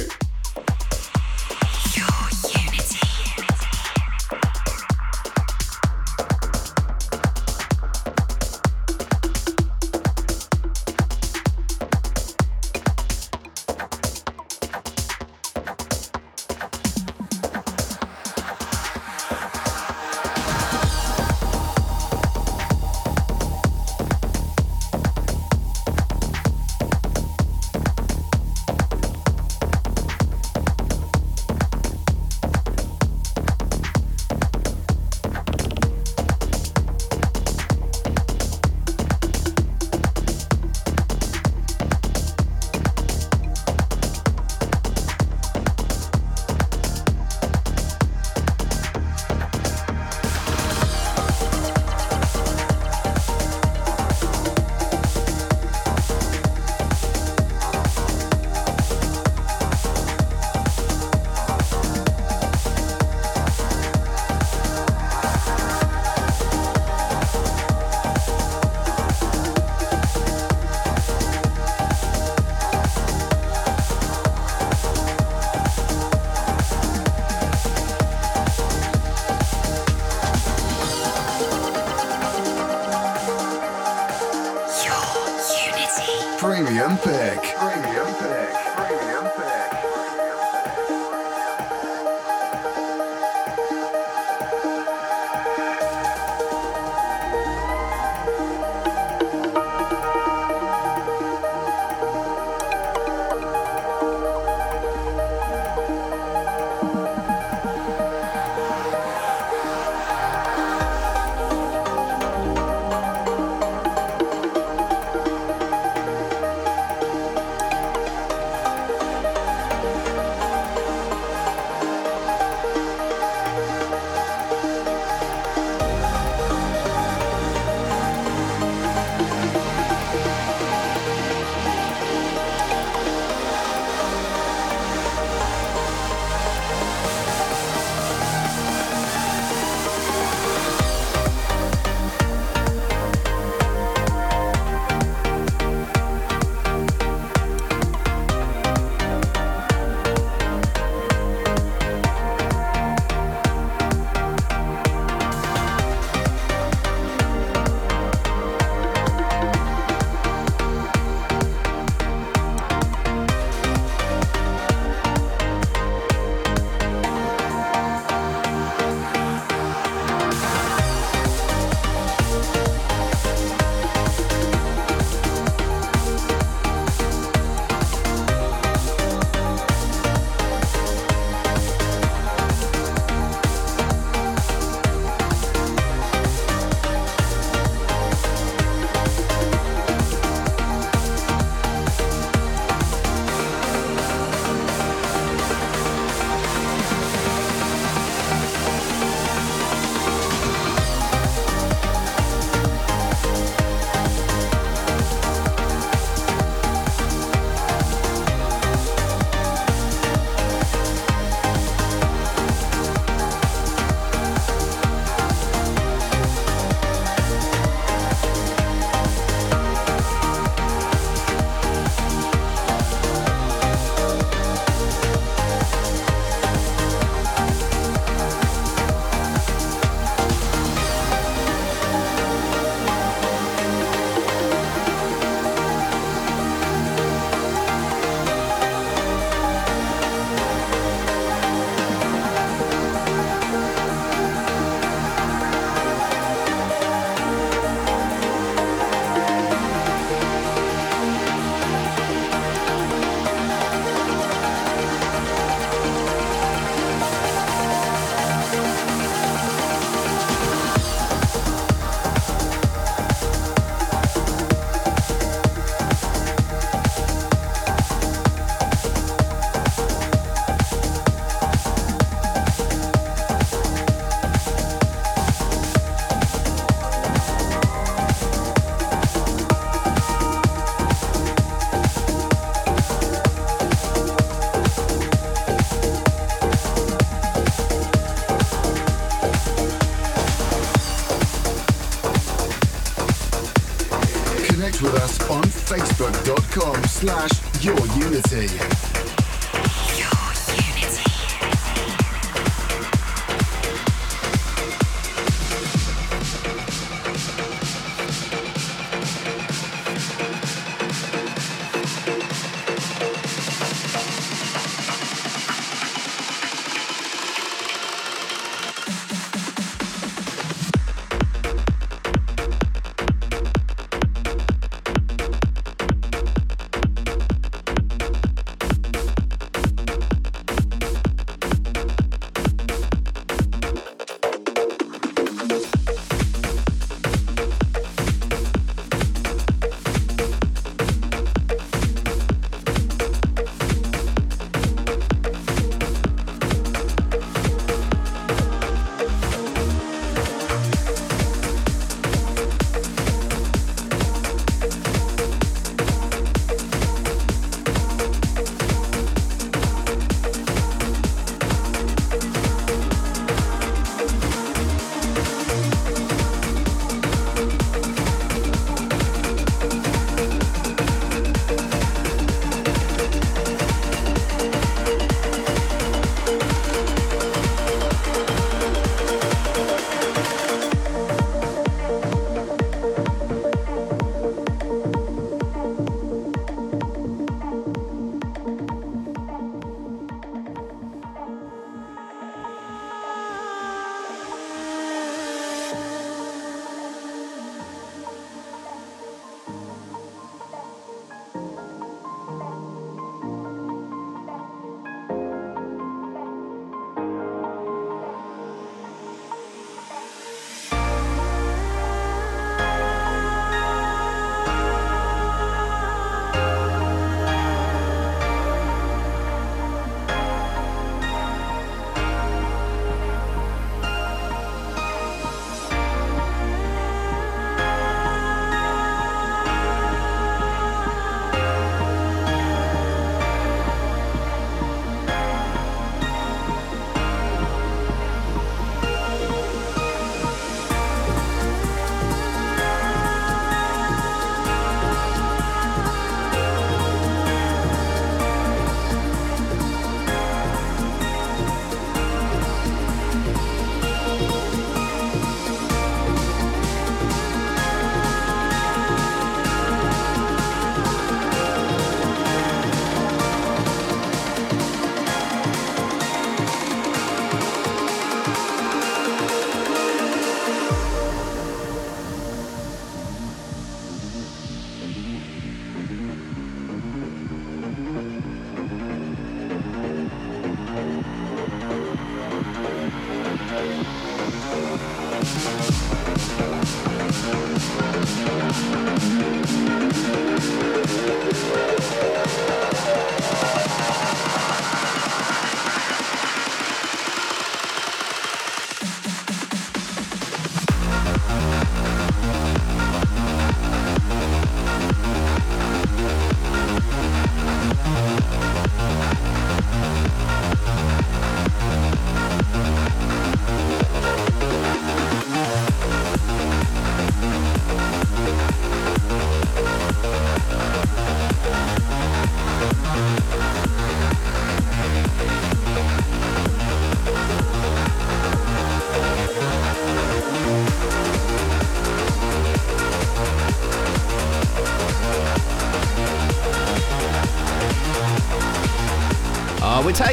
Slash 297.03 297.31
your 297.61 297.75
unity. 297.97 298.72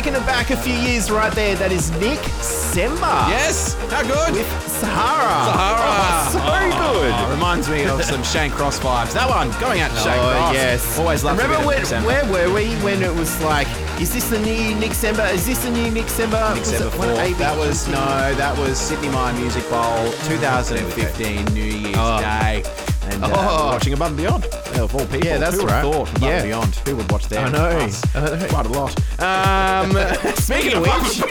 Taking 0.00 0.14
it 0.14 0.24
back 0.24 0.48
a 0.48 0.56
few 0.56 0.72
years 0.72 1.10
right 1.10 1.30
there. 1.34 1.54
That 1.56 1.72
is 1.72 1.90
Nick 2.00 2.20
Sember. 2.40 3.28
Yes, 3.28 3.74
how 3.92 4.00
good? 4.00 4.32
With 4.32 4.48
Sahara. 4.66 5.52
Sahara. 5.52 5.76
Oh, 5.76 6.40
oh 6.40 6.70
so 6.72 7.00
good. 7.00 7.12
Oh, 7.14 7.30
reminds 7.34 7.68
me 7.68 7.84
of 7.84 8.02
some 8.02 8.22
Shane 8.22 8.50
Cross 8.50 8.80
vibes. 8.80 9.12
That 9.12 9.28
one, 9.28 9.50
going 9.60 9.82
out 9.82 9.90
to 9.90 9.96
Shane 9.98 10.18
Oh, 10.18 10.32
Cross. 10.32 10.54
yes. 10.54 10.98
Always 10.98 11.22
loved 11.22 11.42
Remember 11.42 11.66
when, 11.66 11.84
where 12.06 12.24
were 12.32 12.54
we 12.54 12.70
when 12.76 13.02
it 13.02 13.14
was 13.14 13.38
like, 13.42 13.68
is 14.00 14.10
this 14.14 14.30
the 14.30 14.38
new 14.38 14.74
Nick 14.76 14.92
Sember? 14.92 15.30
Is 15.34 15.44
this 15.44 15.62
the 15.62 15.70
new 15.70 15.90
Nick 15.90 16.06
Sember? 16.06 16.48
Nick 16.54 16.60
Was 16.60 16.70
said 16.70 16.80
it 16.80 16.84
before. 16.84 17.00
when 17.00 17.18
AB 17.18 17.34
That 17.34 17.58
was 17.58 17.86
no, 17.88 18.34
that 18.36 18.56
was 18.56 18.78
Sidney 18.78 19.10
Myer 19.10 19.34
Music 19.34 19.68
Bowl 19.68 20.10
2015 20.24 21.44
New 21.52 21.60
Year's 21.62 21.94
Oh. 21.98 22.20
Day. 22.20 22.62
And 23.22 23.32
uh, 23.32 23.36
Oh. 23.50 23.66
watching 23.66 23.92
Above 23.92 24.08
and 24.08 24.16
Beyond. 24.16 24.44
Of 24.44 24.94
all 24.94 25.04
people. 25.06 25.24
Yeah, 25.26 25.36
that's 25.38 25.56
Who 25.60 25.66
right. 25.66 25.82
thought 25.82 26.08
Above 26.10 26.22
Yeah. 26.22 26.36
and 26.38 26.44
Beyond? 26.48 26.74
Who 26.86 26.96
would 26.96 27.10
watch 27.12 27.28
that? 27.28 27.46
I 27.46 27.50
know. 27.50 27.88
I 28.14 28.20
know. 28.38 28.46
Quite 28.48 28.66
a 28.66 28.68
lot. 28.70 28.94
Um, 29.20 29.92
speaking 30.36 30.72
of 30.74 30.82
which, 30.82 31.20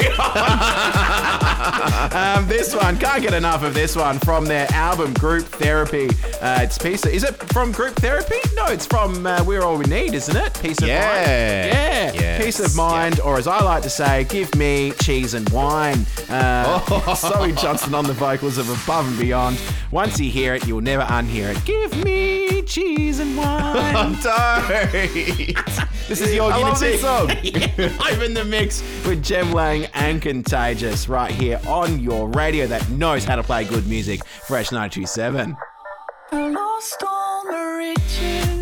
um, 2.13 2.47
this 2.47 2.75
one, 2.75 2.97
can't 2.97 3.21
get 3.21 3.33
enough 3.33 3.63
of 3.63 3.73
this 3.73 3.95
one 3.95 4.19
from 4.19 4.45
their 4.45 4.67
album 4.71 5.13
Group 5.15 5.45
Therapy. 5.45 6.07
Uh, 6.41 6.59
it's 6.61 6.77
Piece 6.77 7.05
of, 7.05 7.11
is 7.13 7.23
it 7.23 7.35
from 7.53 7.71
Group 7.71 7.95
Therapy? 7.95 8.35
No, 8.55 8.65
it's 8.67 8.85
from 8.85 9.25
uh, 9.25 9.43
We're 9.43 9.63
All 9.63 9.77
We 9.77 9.85
Need, 9.85 10.13
isn't 10.13 10.35
it? 10.35 10.59
Peace 10.61 10.77
of 10.81 10.87
Yeah. 10.87 11.05
Mind. 11.05 11.27
Yeah. 11.27 12.11
Yes. 12.13 12.43
Peace 12.43 12.59
of 12.59 12.75
Mind, 12.75 13.19
or 13.21 13.37
as 13.37 13.47
I 13.47 13.61
like 13.63 13.83
to 13.83 13.89
say, 13.89 14.23
give 14.25 14.53
me 14.55 14.91
cheese 15.01 15.33
and 15.33 15.47
wine. 15.49 16.05
Uh, 16.29 17.15
Zoe 17.15 17.51
Johnston 17.53 17.93
on 17.95 18.05
the 18.05 18.13
vocals 18.13 18.57
of 18.57 18.69
Above 18.83 19.07
and 19.07 19.19
Beyond. 19.19 19.59
Once 19.91 20.19
you 20.19 20.29
hear 20.29 20.53
it, 20.55 20.67
you'll 20.67 20.81
never 20.81 21.03
unhear 21.03 21.55
it. 21.55 21.63
Give 21.65 21.78
Give 21.79 22.03
me 22.03 22.61
cheese 22.63 23.19
and 23.19 23.37
wine. 23.37 23.47
I'm 23.95 24.15
tired. 24.17 24.91
this 26.09 26.19
is 26.19 26.33
your 26.35 26.51
I 26.51 26.57
love 26.57 26.77
this 26.77 26.99
song. 26.99 27.29
I'm 28.01 28.21
in 28.21 28.33
the 28.33 28.43
mix 28.43 28.81
with 29.05 29.23
Jem 29.23 29.53
Lang 29.53 29.85
and 29.93 30.21
Contagious 30.21 31.07
right 31.07 31.31
here 31.31 31.59
on 31.67 31.99
your 31.99 32.27
radio 32.29 32.67
that 32.67 32.89
knows 32.89 33.23
how 33.23 33.37
to 33.37 33.43
play 33.43 33.63
good 33.63 33.87
music. 33.87 34.25
Fresh 34.25 34.71
927. 34.71 35.55
Lost 36.33 37.03
riches. 37.77 38.58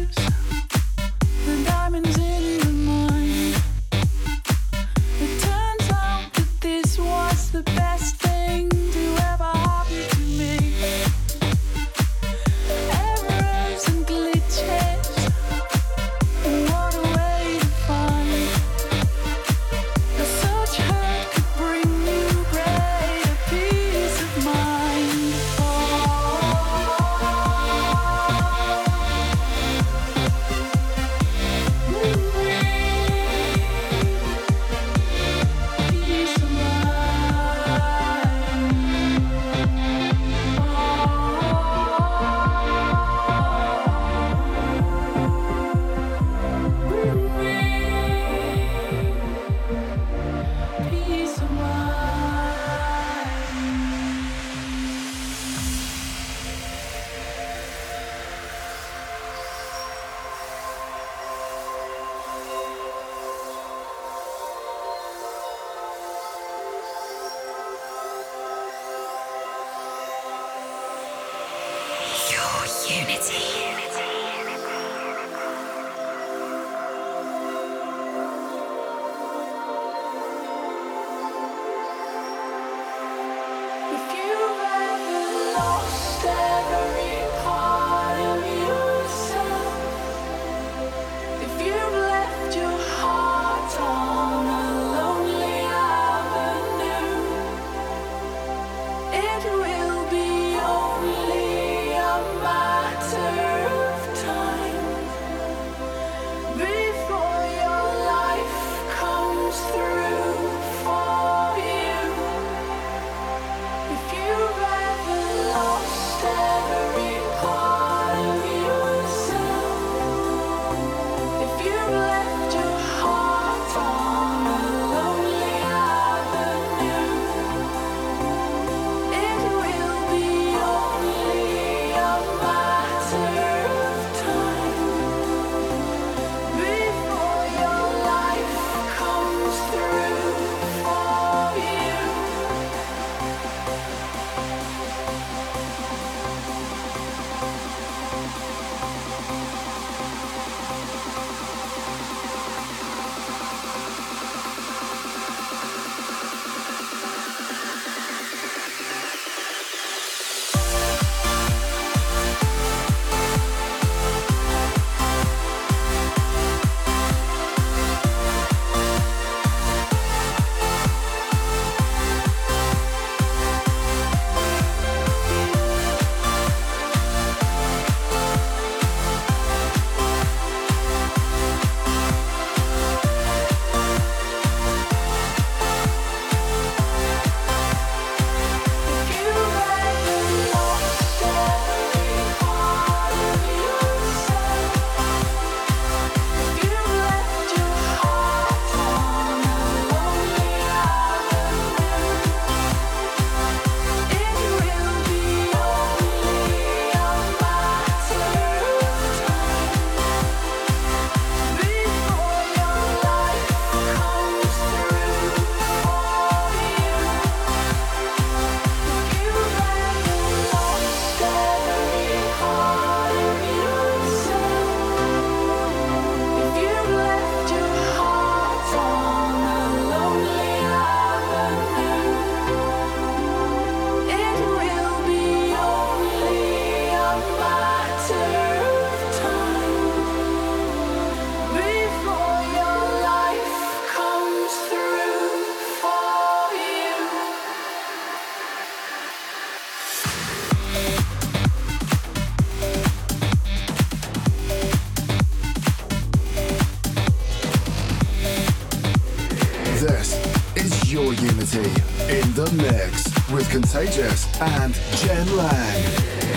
Contagious 263.77 264.41
and 264.41 264.73
Jem 264.95 265.37
Lang. 265.37 265.83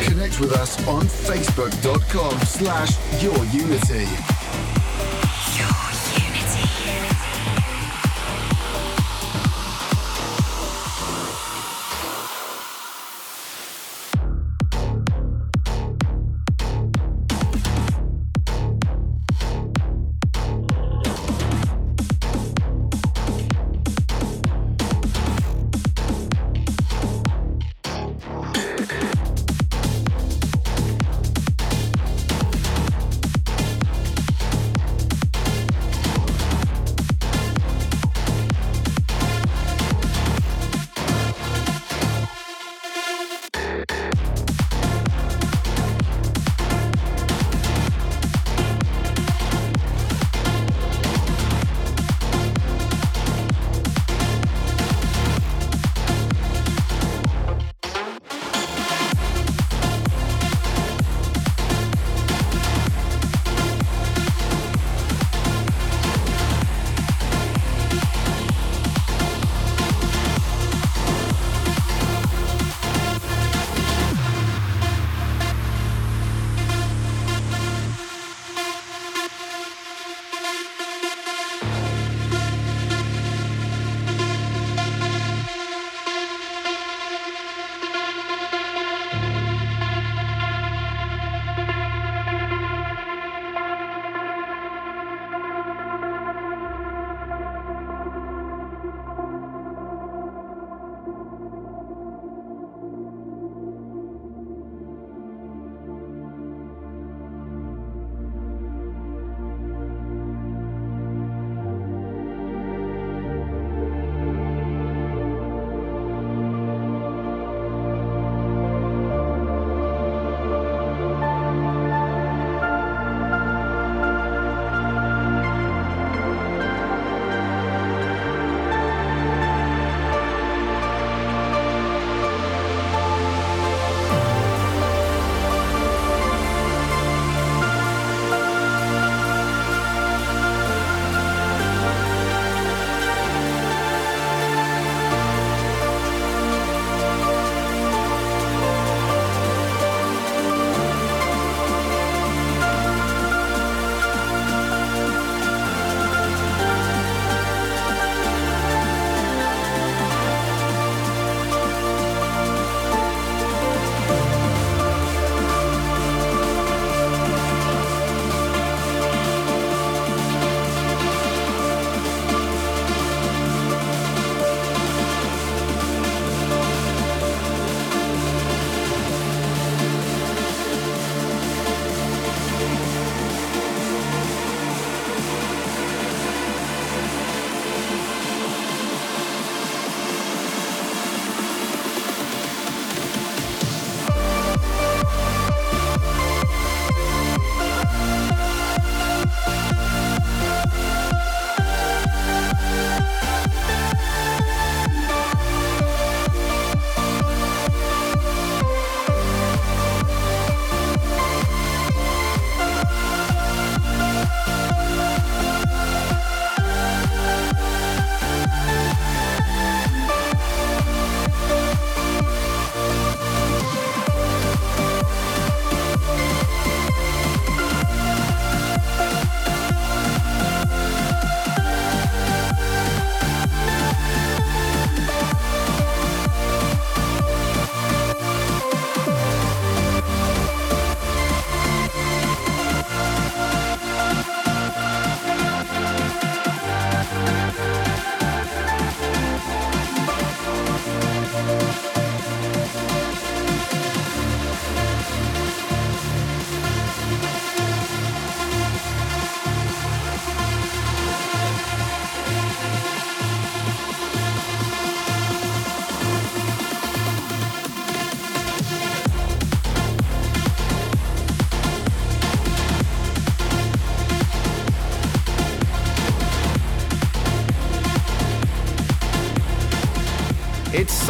Connect 0.05 0.41
with 0.41 0.53
us 0.53 0.77
on 0.87 1.05
facebook.com 1.05 2.39
slash 2.41 2.91
yourunity. 3.23 4.20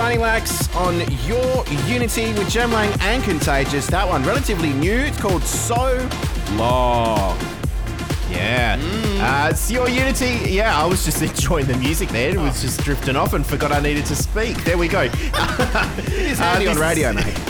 Sunny 0.01 0.17
Lax 0.17 0.75
on 0.77 0.99
Your 1.27 1.63
Unity 1.87 2.33
with 2.33 2.49
Jem 2.49 2.73
Lang 2.73 2.91
and 3.03 3.23
Contagious. 3.23 3.87
That 3.89 4.09
one, 4.09 4.23
relatively 4.23 4.73
new. 4.73 4.95
It's 4.97 5.21
called 5.21 5.43
So 5.43 6.09
Long. 6.55 7.39
Yeah. 8.31 8.79
Uh, 9.21 9.51
it's 9.51 9.71
your 9.71 9.91
Unity. 9.91 10.51
Yeah, 10.51 10.75
I 10.83 10.87
was 10.87 11.05
just 11.05 11.21
enjoying 11.31 11.67
the 11.67 11.77
music 11.77 12.09
there. 12.09 12.31
It 12.31 12.39
was 12.39 12.63
just 12.63 12.81
drifting 12.83 13.15
off 13.15 13.35
and 13.35 13.45
forgot 13.47 13.73
I 13.73 13.81
needed 13.81 14.07
to 14.07 14.17
speak. 14.17 14.65
There 14.65 14.79
we 14.79 14.89
go. 14.89 15.01
It's 15.13 16.39
handy 16.39 16.67
Uh, 16.69 16.71
on 16.71 16.79
radio, 16.79 17.13
mate. 17.13 17.39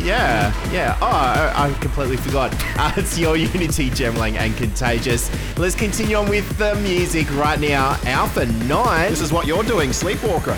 Yeah, 0.00 0.54
yeah. 0.72 0.96
Oh, 1.02 1.06
I, 1.06 1.66
I 1.68 1.72
completely 1.74 2.16
forgot. 2.16 2.54
Uh, 2.78 2.90
it's 2.96 3.18
your 3.18 3.36
Unity, 3.36 3.90
Jem 3.90 4.16
Lang, 4.16 4.34
and 4.38 4.56
Contagious. 4.56 5.30
Let's 5.58 5.74
continue 5.74 6.16
on 6.16 6.30
with 6.30 6.48
the 6.56 6.74
music 6.76 7.30
right 7.36 7.60
now. 7.60 7.98
Alpha 8.06 8.46
9. 8.46 9.10
This 9.10 9.20
is 9.20 9.30
what 9.30 9.46
you're 9.46 9.62
doing, 9.62 9.92
Sleepwalker. 9.92 10.56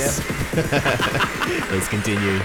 Is. 0.00 0.18
Let's 1.70 1.88
continue. 1.88 2.40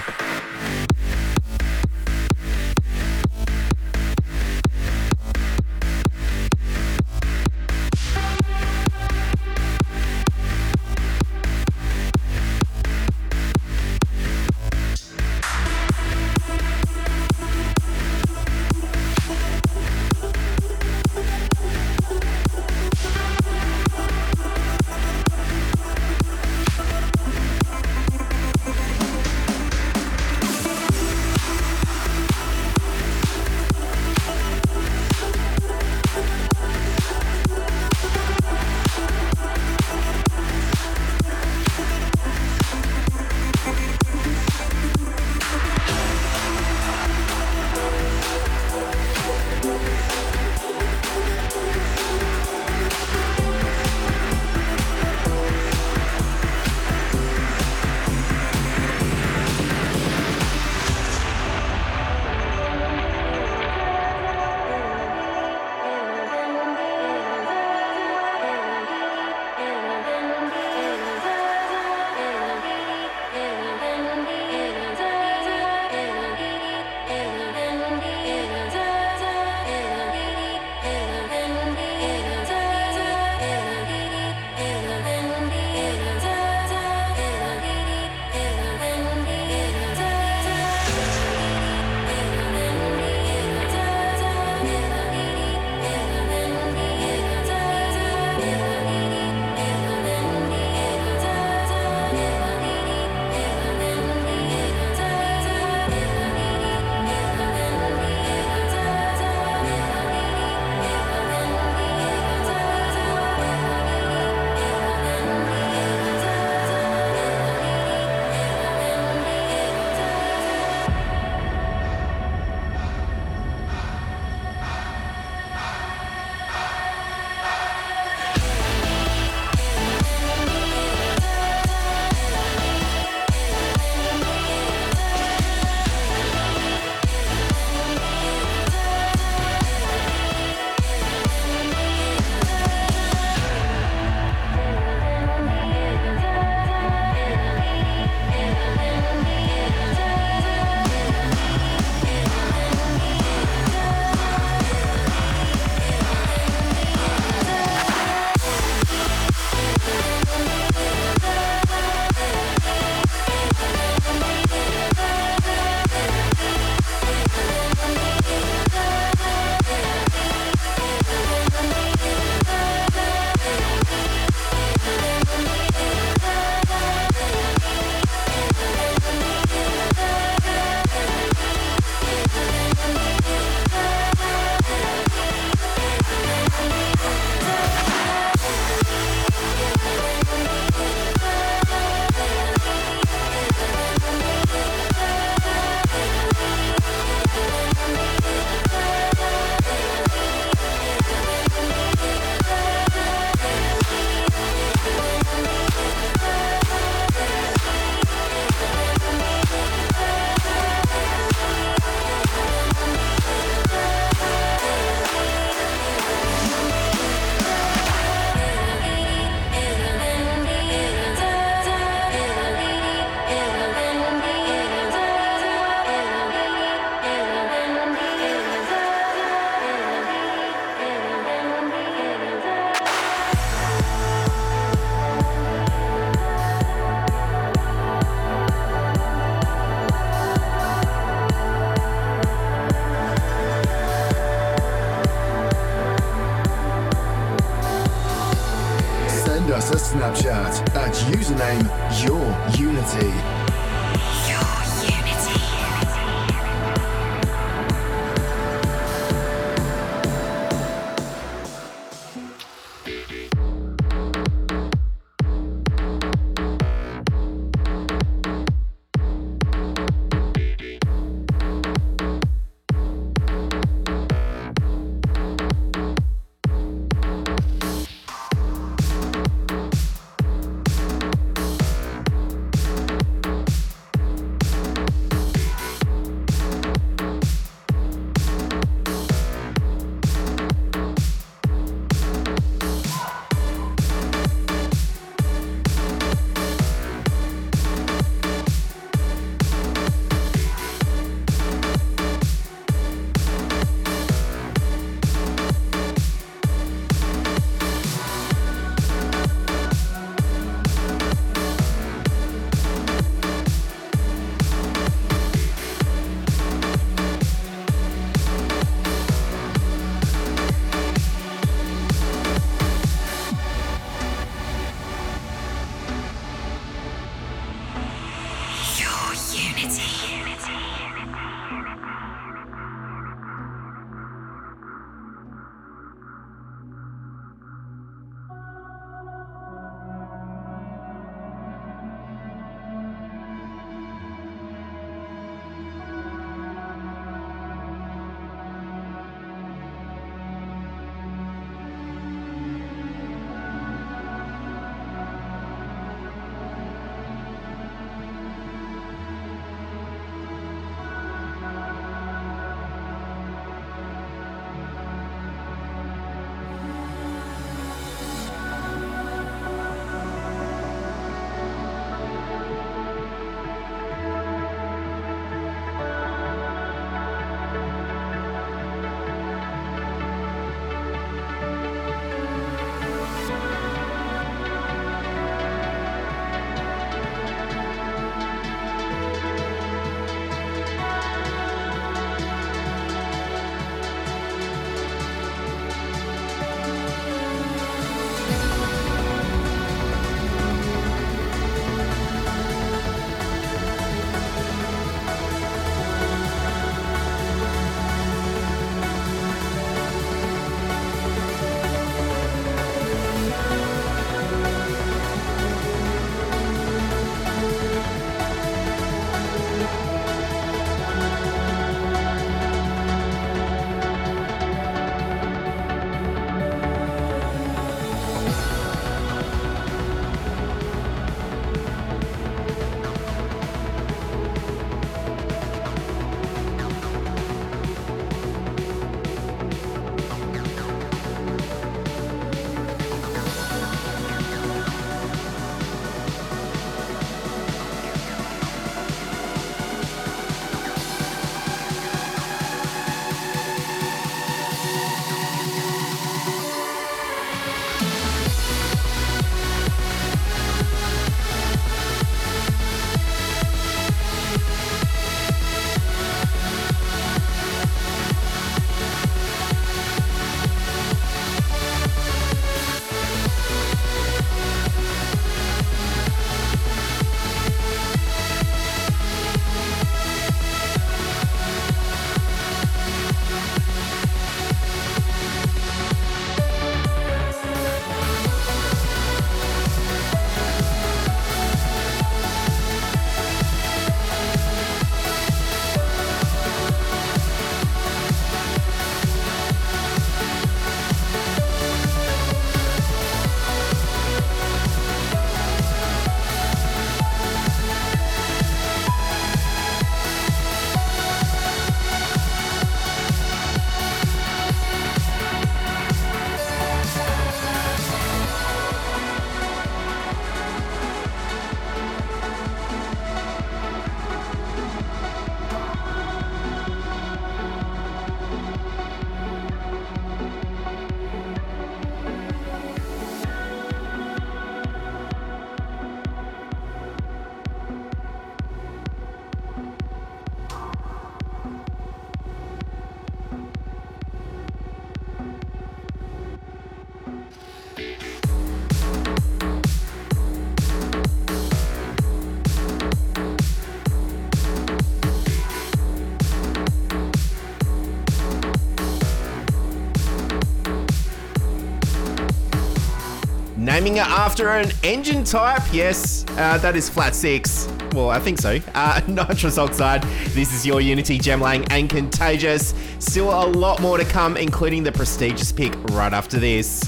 Naming 563.86 564.02
it 564.02 564.08
after 564.08 564.48
an 564.48 564.72
engine 564.82 565.22
type. 565.22 565.62
Yes, 565.72 566.24
uh, 566.30 566.58
that 566.58 566.74
is 566.74 566.88
flat 566.88 567.14
six. 567.14 567.68
Well, 567.92 568.10
I 568.10 568.18
think 568.18 568.40
so. 568.40 568.58
Uh, 568.74 569.00
nitrous 569.06 569.58
oxide. 569.58 570.02
This 570.30 570.52
is 570.52 570.66
your 570.66 570.80
Unity 570.80 571.18
Jem 571.18 571.40
Lang 571.40 571.64
and 571.66 571.88
Contagious. 571.88 572.74
Still 572.98 573.30
a 573.30 573.46
lot 573.46 573.80
more 573.80 573.96
to 573.96 574.04
come, 574.04 574.36
including 574.36 574.82
the 574.82 574.90
prestigious 574.90 575.52
pick 575.52 575.72
right 575.92 576.12
after 576.12 576.40
this. 576.40 576.82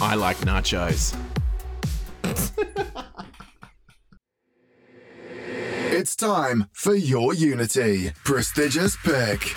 I 0.00 0.14
like 0.14 0.36
nachos. 0.42 1.16
It's 5.90 6.14
time 6.14 6.68
for 6.72 6.94
your 6.94 7.34
Unity. 7.34 8.12
Prestigious 8.22 8.96
pick. 9.02 9.56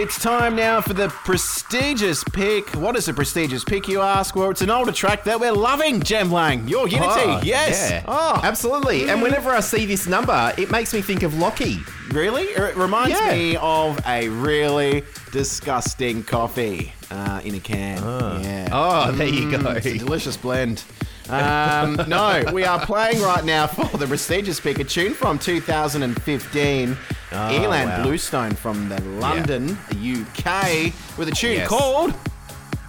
It's 0.00 0.22
time 0.22 0.54
now 0.54 0.80
for 0.80 0.92
the 0.94 1.08
prestigious 1.08 2.22
pick. 2.22 2.68
What 2.76 2.94
is 2.94 3.08
a 3.08 3.12
prestigious 3.12 3.64
pick, 3.64 3.88
you 3.88 4.00
ask? 4.00 4.36
Well, 4.36 4.48
it's 4.50 4.60
an 4.62 4.70
older 4.70 4.92
track 4.92 5.24
that 5.24 5.40
we're 5.40 5.50
loving, 5.52 6.00
Jem 6.00 6.30
Lang. 6.30 6.68
Your 6.68 6.86
Unity. 6.86 7.04
Oh, 7.24 7.40
yes. 7.42 7.90
yeah. 7.90 8.04
Oh, 8.06 8.40
absolutely. 8.44 9.08
And 9.10 9.20
whenever 9.20 9.50
I 9.50 9.58
see 9.58 9.86
this 9.86 10.06
number, 10.06 10.54
it 10.56 10.70
makes 10.70 10.94
me 10.94 11.02
think 11.02 11.24
of 11.24 11.34
Lockie. 11.36 11.78
really? 12.12 12.44
It 12.44 12.76
reminds 12.76 13.18
Yeah. 13.18 13.32
me 13.32 13.56
of 13.56 13.98
a 14.06 14.28
really 14.28 15.02
disgusting 15.32 16.22
coffee 16.22 16.92
uh, 17.10 17.40
in 17.44 17.56
a 17.56 17.60
can. 17.60 17.98
Yeah. 18.42 18.68
Oh, 18.70 19.10
there 19.10 19.26
you 19.26 19.50
go. 19.50 19.68
It's 19.72 19.84
a 19.86 19.98
delicious 19.98 20.36
blend. 20.36 20.84
Um, 21.30 22.00
no, 22.08 22.42
we 22.52 22.64
are 22.64 22.80
playing 22.84 23.20
right 23.20 23.44
now 23.44 23.66
for 23.66 23.98
the 23.98 24.06
prestigious 24.06 24.58
pick, 24.60 24.78
a 24.78 24.84
tune 24.84 25.12
from 25.14 25.38
2015, 25.38 26.96
Ilan 27.30 27.86
wow. 27.86 28.02
Bluestone 28.02 28.54
from 28.54 28.88
the 28.88 28.98
London, 29.02 29.76
UK, 29.90 30.92
with 31.18 31.28
a 31.28 31.32
tune 31.32 31.56
Yes. 31.56 31.68
called 31.68 32.14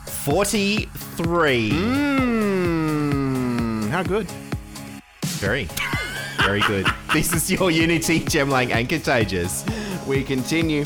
43. 0.05 1.71
Mmm. 1.71 3.09
How 3.89 4.03
good. 4.03 4.27
Very, 5.25 5.67
very 6.37 6.61
good. 6.61 6.85
this 7.13 7.33
is 7.33 7.51
your 7.51 7.71
Unity 7.71 8.19
Jem 8.19 8.49
Lang 8.49 8.71
and 8.71 8.87
Contagious. 8.87 9.65
We 10.07 10.23
continue. 10.23 10.85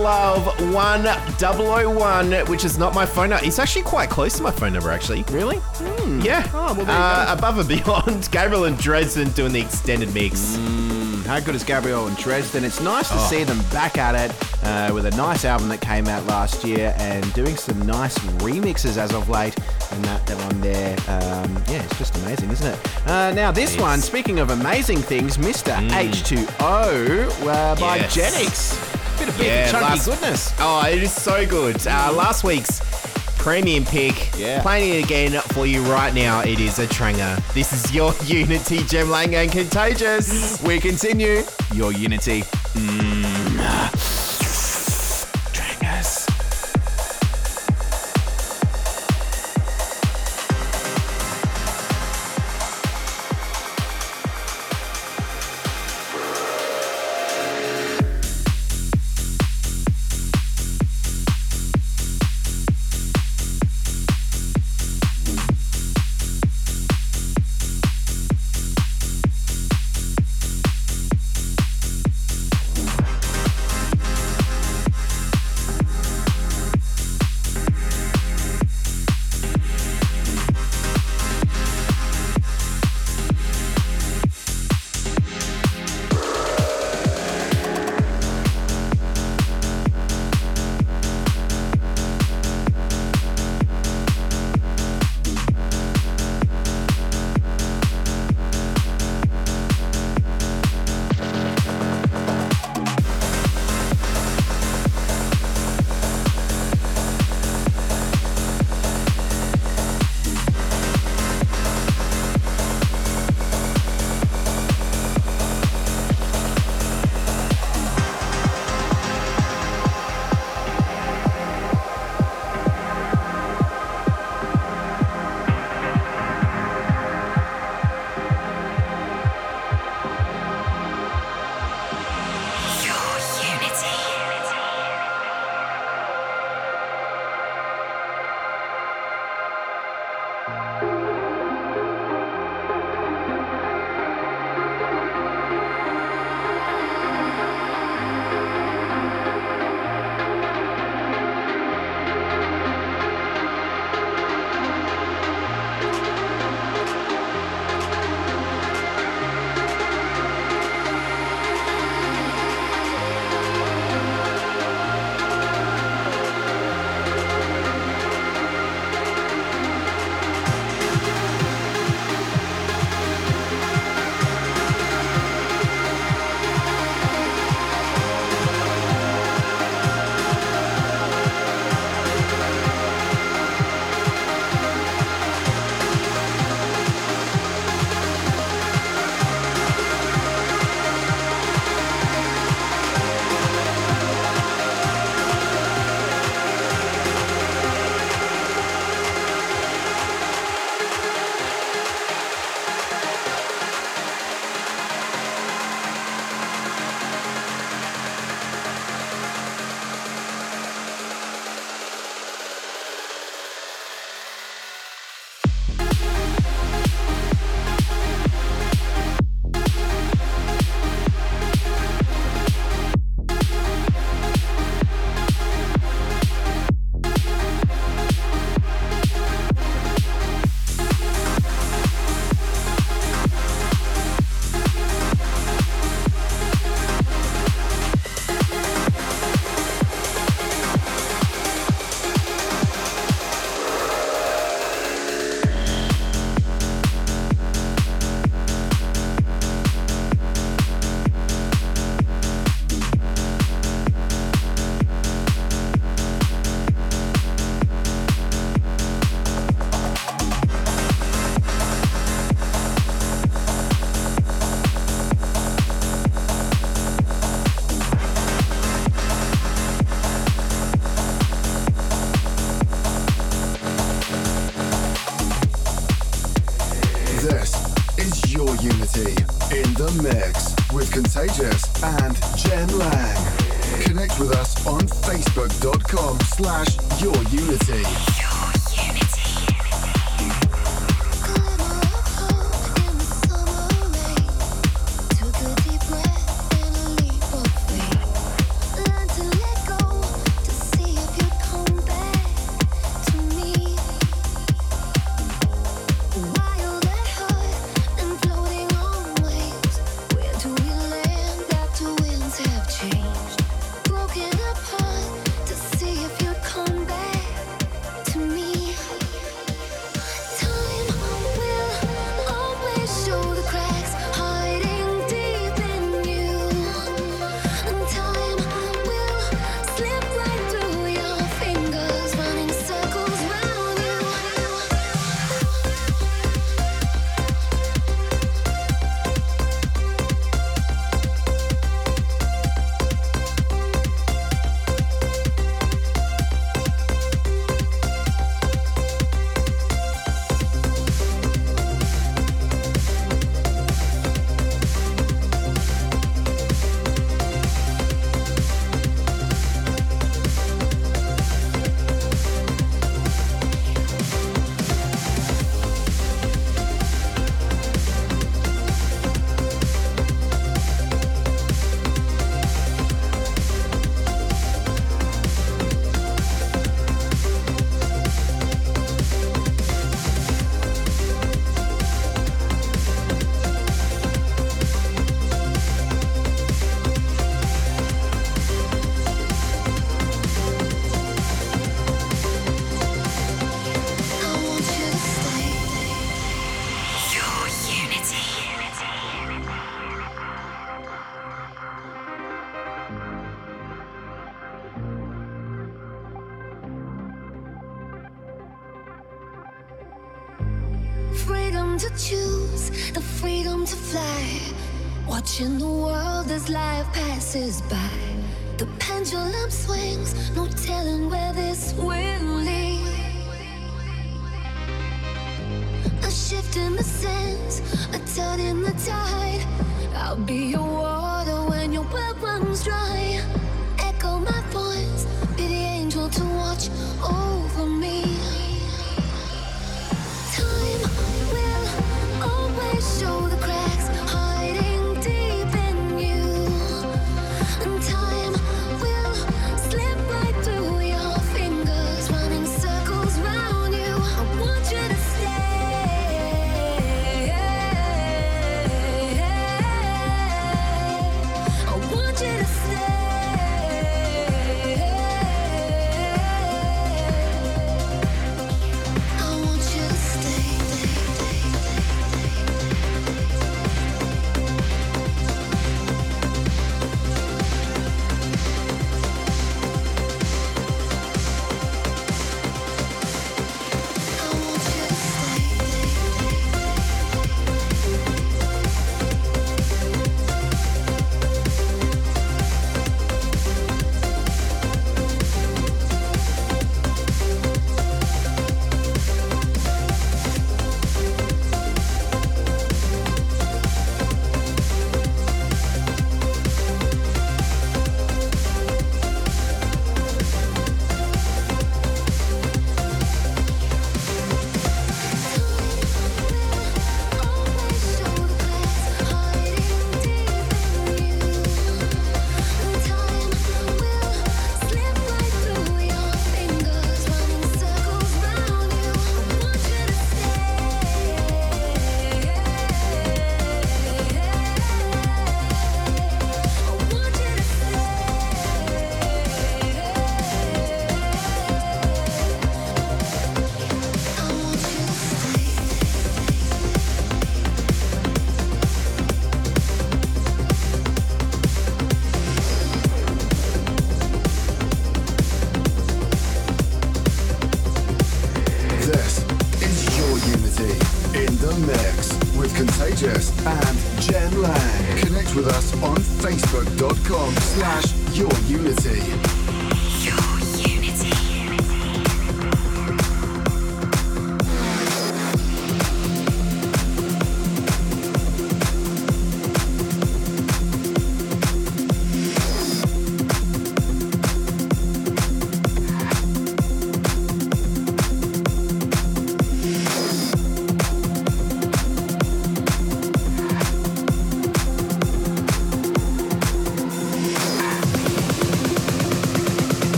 Love 0.00 0.46
1001, 0.72 2.46
which 2.46 2.64
is 2.64 2.78
not 2.78 2.94
my 2.94 3.04
phone 3.06 3.30
number. 3.30 3.44
It's 3.44 3.58
actually 3.58 3.82
quite 3.82 4.10
close 4.10 4.36
to 4.36 4.42
my 4.42 4.50
phone 4.50 4.72
number, 4.72 4.90
actually. 4.90 5.22
Really? 5.30 5.56
Yeah. 6.24 6.48
Oh, 6.52 6.74
well, 6.74 6.86
uh, 6.88 7.34
Above 7.36 7.58
and 7.58 7.68
beyond, 7.68 8.28
Gabriel 8.32 8.64
and 8.64 8.76
Dresden 8.78 9.30
doing 9.30 9.52
the 9.52 9.60
extended 9.60 10.12
mix. 10.14 10.56
How 11.26 11.38
good 11.38 11.54
is 11.54 11.62
Gabriel 11.62 12.06
and 12.08 12.16
Dresden? 12.16 12.64
It's 12.64 12.80
nice 12.80 13.08
to 13.08 13.14
Oh. 13.16 13.26
see 13.30 13.44
them 13.44 13.60
back 13.70 13.98
at 13.98 14.14
it 14.16 14.34
uh, 14.64 14.90
with 14.92 15.06
a 15.06 15.10
nice 15.12 15.44
album 15.44 15.68
that 15.68 15.80
came 15.80 16.08
out 16.08 16.24
last 16.26 16.64
year 16.64 16.92
and 16.98 17.32
doing 17.34 17.56
some 17.56 17.80
nice 17.86 18.18
remixes 18.40 18.96
as 18.96 19.12
of 19.12 19.28
late. 19.28 19.54
And 19.92 20.04
that, 20.06 20.26
that 20.26 20.36
one 20.38 20.60
there, 20.60 20.96
um, 21.08 21.52
yeah, 21.68 21.82
it's 21.84 21.98
just 21.98 22.16
amazing, 22.18 22.50
isn't 22.50 22.66
it? 22.74 22.78
Uh, 23.08 23.32
now, 23.32 23.52
this 23.52 23.74
Yes. 23.74 23.80
one, 23.82 24.00
speaking 24.00 24.40
of 24.40 24.50
amazing 24.50 24.98
things, 24.98 25.36
Mr. 25.36 25.72
H2O 25.90 27.46
uh, 27.46 27.76
by 27.76 27.96
Yes. 27.96 28.16
Genix. 28.16 28.89
Yeah, 29.46 29.70
chunky 29.70 29.84
last- 29.86 30.06
goodness. 30.06 30.52
Oh, 30.58 30.82
it 30.86 31.02
is 31.02 31.12
so 31.12 31.46
good. 31.46 31.76
Uh, 31.86 32.12
last 32.12 32.44
week's 32.44 32.80
premium 33.38 33.84
pick. 33.84 34.30
Yeah. 34.36 34.60
Playing 34.62 34.98
it 35.00 35.04
again 35.04 35.40
for 35.52 35.66
you 35.66 35.82
right 35.82 36.12
now. 36.14 36.40
It 36.40 36.60
is 36.60 36.78
a 36.78 36.86
tranger. 36.86 37.36
This 37.54 37.72
is 37.72 37.94
your 37.94 38.12
Unity 38.24 38.82
Jem 38.84 39.08
Lang 39.10 39.34
and 39.34 39.50
Contagious. 39.50 40.60
We 40.62 40.78
continue 40.78 41.42
your 41.74 41.92
unity. 41.92 42.42
Mm. 42.42 43.09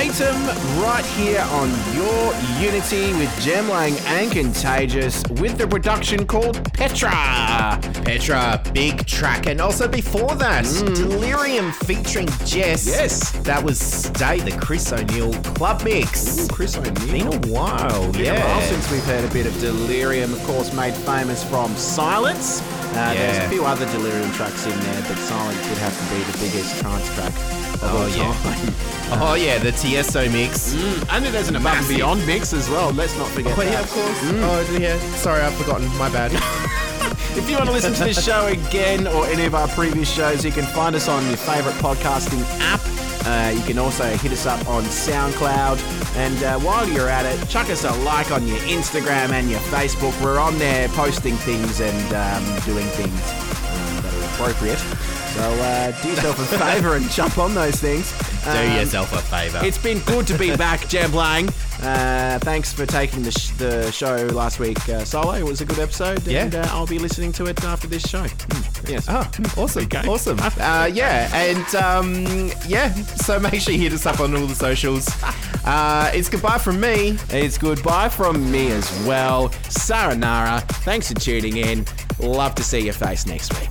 Fatum 0.00 0.46
right 0.82 1.04
here 1.04 1.42
on 1.50 1.68
your 1.94 2.32
Unity 2.58 3.12
with 3.18 3.38
Jem 3.42 3.68
Lang 3.68 3.94
and 4.06 4.32
Contagious 4.32 5.22
with 5.32 5.58
the 5.58 5.66
production 5.66 6.26
called 6.26 6.72
Petra. 6.72 7.78
Petra, 8.02 8.62
big 8.72 9.04
track. 9.04 9.44
And 9.44 9.60
also 9.60 9.86
before 9.86 10.34
that, 10.36 10.64
Delerium 10.64 11.74
featuring 11.84 12.28
JES. 12.46 12.86
Mm. 12.86 12.86
Yes. 12.86 13.30
That 13.42 13.62
was 13.62 13.78
Stay, 13.78 14.40
the 14.40 14.52
Kris 14.52 14.90
O'Neil 14.90 15.34
Club 15.42 15.84
Mix. 15.84 16.48
Kris 16.48 16.78
O'Neil. 16.78 16.94
Been 16.94 17.26
a 17.26 17.48
while, 17.48 18.10
Been 18.12 18.24
yeah. 18.24 18.42
a 18.42 18.48
while 18.48 18.62
since 18.62 18.90
we've 18.90 19.04
heard 19.04 19.30
a 19.30 19.32
bit 19.34 19.44
of 19.44 19.52
Delerium, 19.54 20.32
of 20.32 20.42
course, 20.44 20.72
made 20.72 20.94
famous 20.94 21.44
from 21.44 21.76
Silence. 21.76 22.62
Uh, 22.62 23.12
There's 23.12 23.36
a 23.36 23.48
few 23.50 23.66
other 23.66 23.84
Delerium 23.84 24.34
tracks 24.34 24.64
in 24.64 24.80
there, 24.80 25.02
but 25.02 25.18
Silence 25.18 25.68
would 25.68 25.76
have 25.76 25.92
to 25.92 26.14
be 26.14 26.22
the 26.22 26.38
biggest 26.38 26.80
trance 26.80 27.14
track 27.14 27.69
Oh, 27.82 28.02
all 28.02 28.08
yeah. 28.08 28.76
Oh, 29.12 29.34
yeah, 29.34 29.58
the 29.58 29.72
Tiesto 29.72 30.30
mix. 30.32 30.72
and 31.10 31.24
then 31.24 31.32
there's 31.32 31.48
an 31.48 31.56
Above 31.56 31.78
and 31.78 31.88
Beyond 31.88 32.24
mix 32.26 32.52
as 32.52 32.68
well. 32.70 32.92
Let's 32.92 33.16
not 33.18 33.26
forget 33.28 33.52
Oh, 33.58 33.62
that. 33.62 33.72
yeah, 33.72 33.80
of 33.80 33.90
course. 33.90 34.18
Oh, 34.22 34.78
yeah. 34.78 34.98
Sorry, 35.16 35.40
I've 35.42 35.54
forgotten. 35.54 35.88
My 35.96 36.08
bad. 36.10 36.30
If 37.36 37.48
you 37.48 37.56
want 37.56 37.66
to 37.68 37.72
listen 37.72 37.92
to 37.94 38.04
this 38.04 38.24
show 38.24 38.46
again 38.48 39.06
or 39.06 39.24
any 39.26 39.44
of 39.44 39.54
our 39.54 39.68
previous 39.68 40.10
shows, 40.12 40.44
you 40.44 40.50
can 40.50 40.64
find 40.64 40.96
us 40.96 41.08
on 41.08 41.24
your 41.28 41.36
favourite 41.36 41.76
podcasting 41.78 42.42
app. 42.60 42.80
Uh, 43.24 43.52
you 43.56 43.62
can 43.64 43.78
also 43.78 44.04
hit 44.16 44.32
us 44.32 44.46
up 44.46 44.66
on 44.68 44.82
SoundCloud. 44.84 45.78
And 46.16 46.42
uh, 46.42 46.58
while 46.58 46.88
you're 46.88 47.08
at 47.08 47.26
it, 47.26 47.48
chuck 47.48 47.70
us 47.70 47.84
a 47.84 47.92
like 48.02 48.32
on 48.32 48.46
your 48.48 48.58
Instagram 48.58 49.30
and 49.30 49.48
your 49.48 49.60
Facebook. 49.60 50.20
We're 50.22 50.40
on 50.40 50.58
there 50.58 50.88
posting 50.88 51.36
things 51.36 51.80
and 51.80 52.14
um, 52.14 52.44
doing 52.64 52.86
things 52.98 53.12
um, 53.14 54.02
that 54.02 54.12
are 54.12 54.24
appropriate. 54.34 54.78
So 55.40 55.46
uh, 55.50 56.02
do 56.02 56.08
yourself 56.10 56.38
a 56.52 56.58
favour 56.58 56.96
and 56.96 57.08
jump 57.10 57.38
on 57.38 57.54
those 57.54 57.76
things. 57.76 58.12
Do 58.44 58.50
Um, 58.50 58.76
yourself 58.76 59.10
a 59.14 59.22
favour. 59.22 59.60
it's 59.64 59.78
been 59.78 60.00
good 60.00 60.26
to 60.26 60.36
be 60.36 60.54
back, 60.66 60.86
Jam 60.86 61.10
Blang. 61.10 61.48
Uh, 61.82 62.38
thanks 62.40 62.74
for 62.74 62.84
taking 62.84 63.22
the, 63.22 63.30
sh- 63.30 63.48
the 63.56 63.90
show 63.90 64.16
last 64.34 64.58
week 64.60 64.86
uh, 64.90 65.02
solo. 65.02 65.32
It 65.32 65.42
was 65.44 65.62
a 65.62 65.64
good 65.64 65.78
episode, 65.78 66.26
Yeah. 66.26 66.42
and 66.44 66.54
uh, 66.56 66.68
I'll 66.72 66.86
be 66.86 66.98
listening 66.98 67.32
to 67.32 67.46
it 67.46 67.64
after 67.64 67.86
this 67.88 68.02
show. 68.06 68.24
Hmm, 68.24 68.90
Yes. 68.92 69.06
Oh, 69.08 69.30
awesome. 69.56 69.84
Okay. 69.84 70.06
Awesome. 70.06 70.38
Uh, 70.40 70.90
yeah, 70.92 71.30
and 71.34 71.74
um, 71.74 72.50
yeah, 72.68 72.92
so 72.92 73.38
make 73.40 73.62
sure 73.62 73.72
you 73.72 73.80
hit 73.80 73.94
us 73.94 74.04
up 74.04 74.20
on 74.20 74.36
all 74.36 74.46
the 74.46 74.54
socials. 74.54 75.08
Uh, 75.64 76.10
it's 76.12 76.28
goodbye 76.28 76.58
from 76.58 76.80
me. 76.80 77.16
It's 77.30 77.56
goodbye 77.56 78.10
from 78.10 78.50
me 78.52 78.72
as 78.72 78.90
well. 79.06 79.48
Saranara, 79.70 80.60
thanks 80.84 81.08
for 81.08 81.14
tuning 81.18 81.56
in. 81.56 81.86
Love 82.18 82.54
to 82.56 82.62
see 82.62 82.80
your 82.80 82.92
face 82.94 83.24
next 83.26 83.58
week. 83.58 83.70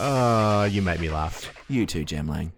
Oh, 0.00 0.64
you 0.70 0.82
make 0.82 1.00
me 1.00 1.10
laugh. 1.10 1.52
You 1.68 1.86
too, 1.86 2.04
Jem 2.04 2.28
Lang. 2.28 2.52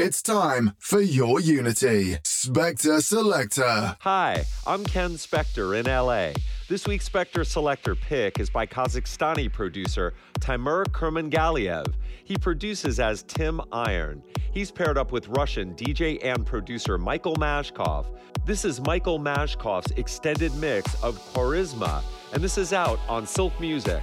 It's 0.00 0.22
time 0.22 0.74
for 0.78 1.00
your 1.00 1.40
Unity. 1.40 2.18
Spector 2.22 3.02
Selector. 3.02 3.96
Hi, 4.00 4.44
I'm 4.66 4.84
Ken 4.84 5.12
Spector 5.12 5.78
in 5.78 5.86
LA. 5.86 6.40
This 6.68 6.86
week's 6.86 7.08
Spector 7.08 7.44
Selector 7.44 7.94
pick 7.94 8.38
is 8.38 8.48
by 8.48 8.64
Kazakhstani 8.64 9.52
producer 9.52 10.14
Timur 10.40 10.84
Kurmangaliev. 10.84 11.94
He 12.24 12.36
produces 12.36 13.00
as 13.00 13.24
Tim 13.24 13.60
Iron. 13.72 14.22
He's 14.52 14.70
paired 14.70 14.98
up 14.98 15.12
with 15.12 15.28
Russian 15.28 15.74
DJ 15.74 16.24
and 16.24 16.46
producer 16.46 16.96
Michael 16.96 17.34
Mashkov. 17.36 18.06
This 18.46 18.64
is 18.64 18.80
Michael 18.80 19.18
Mashkov's 19.18 19.90
extended 19.96 20.54
mix 20.54 20.94
of 21.02 21.18
Quaresma, 21.32 22.02
and 22.32 22.42
this 22.42 22.58
is 22.58 22.72
out 22.72 22.98
on 23.08 23.26
Silk 23.26 23.58
Music. 23.60 24.02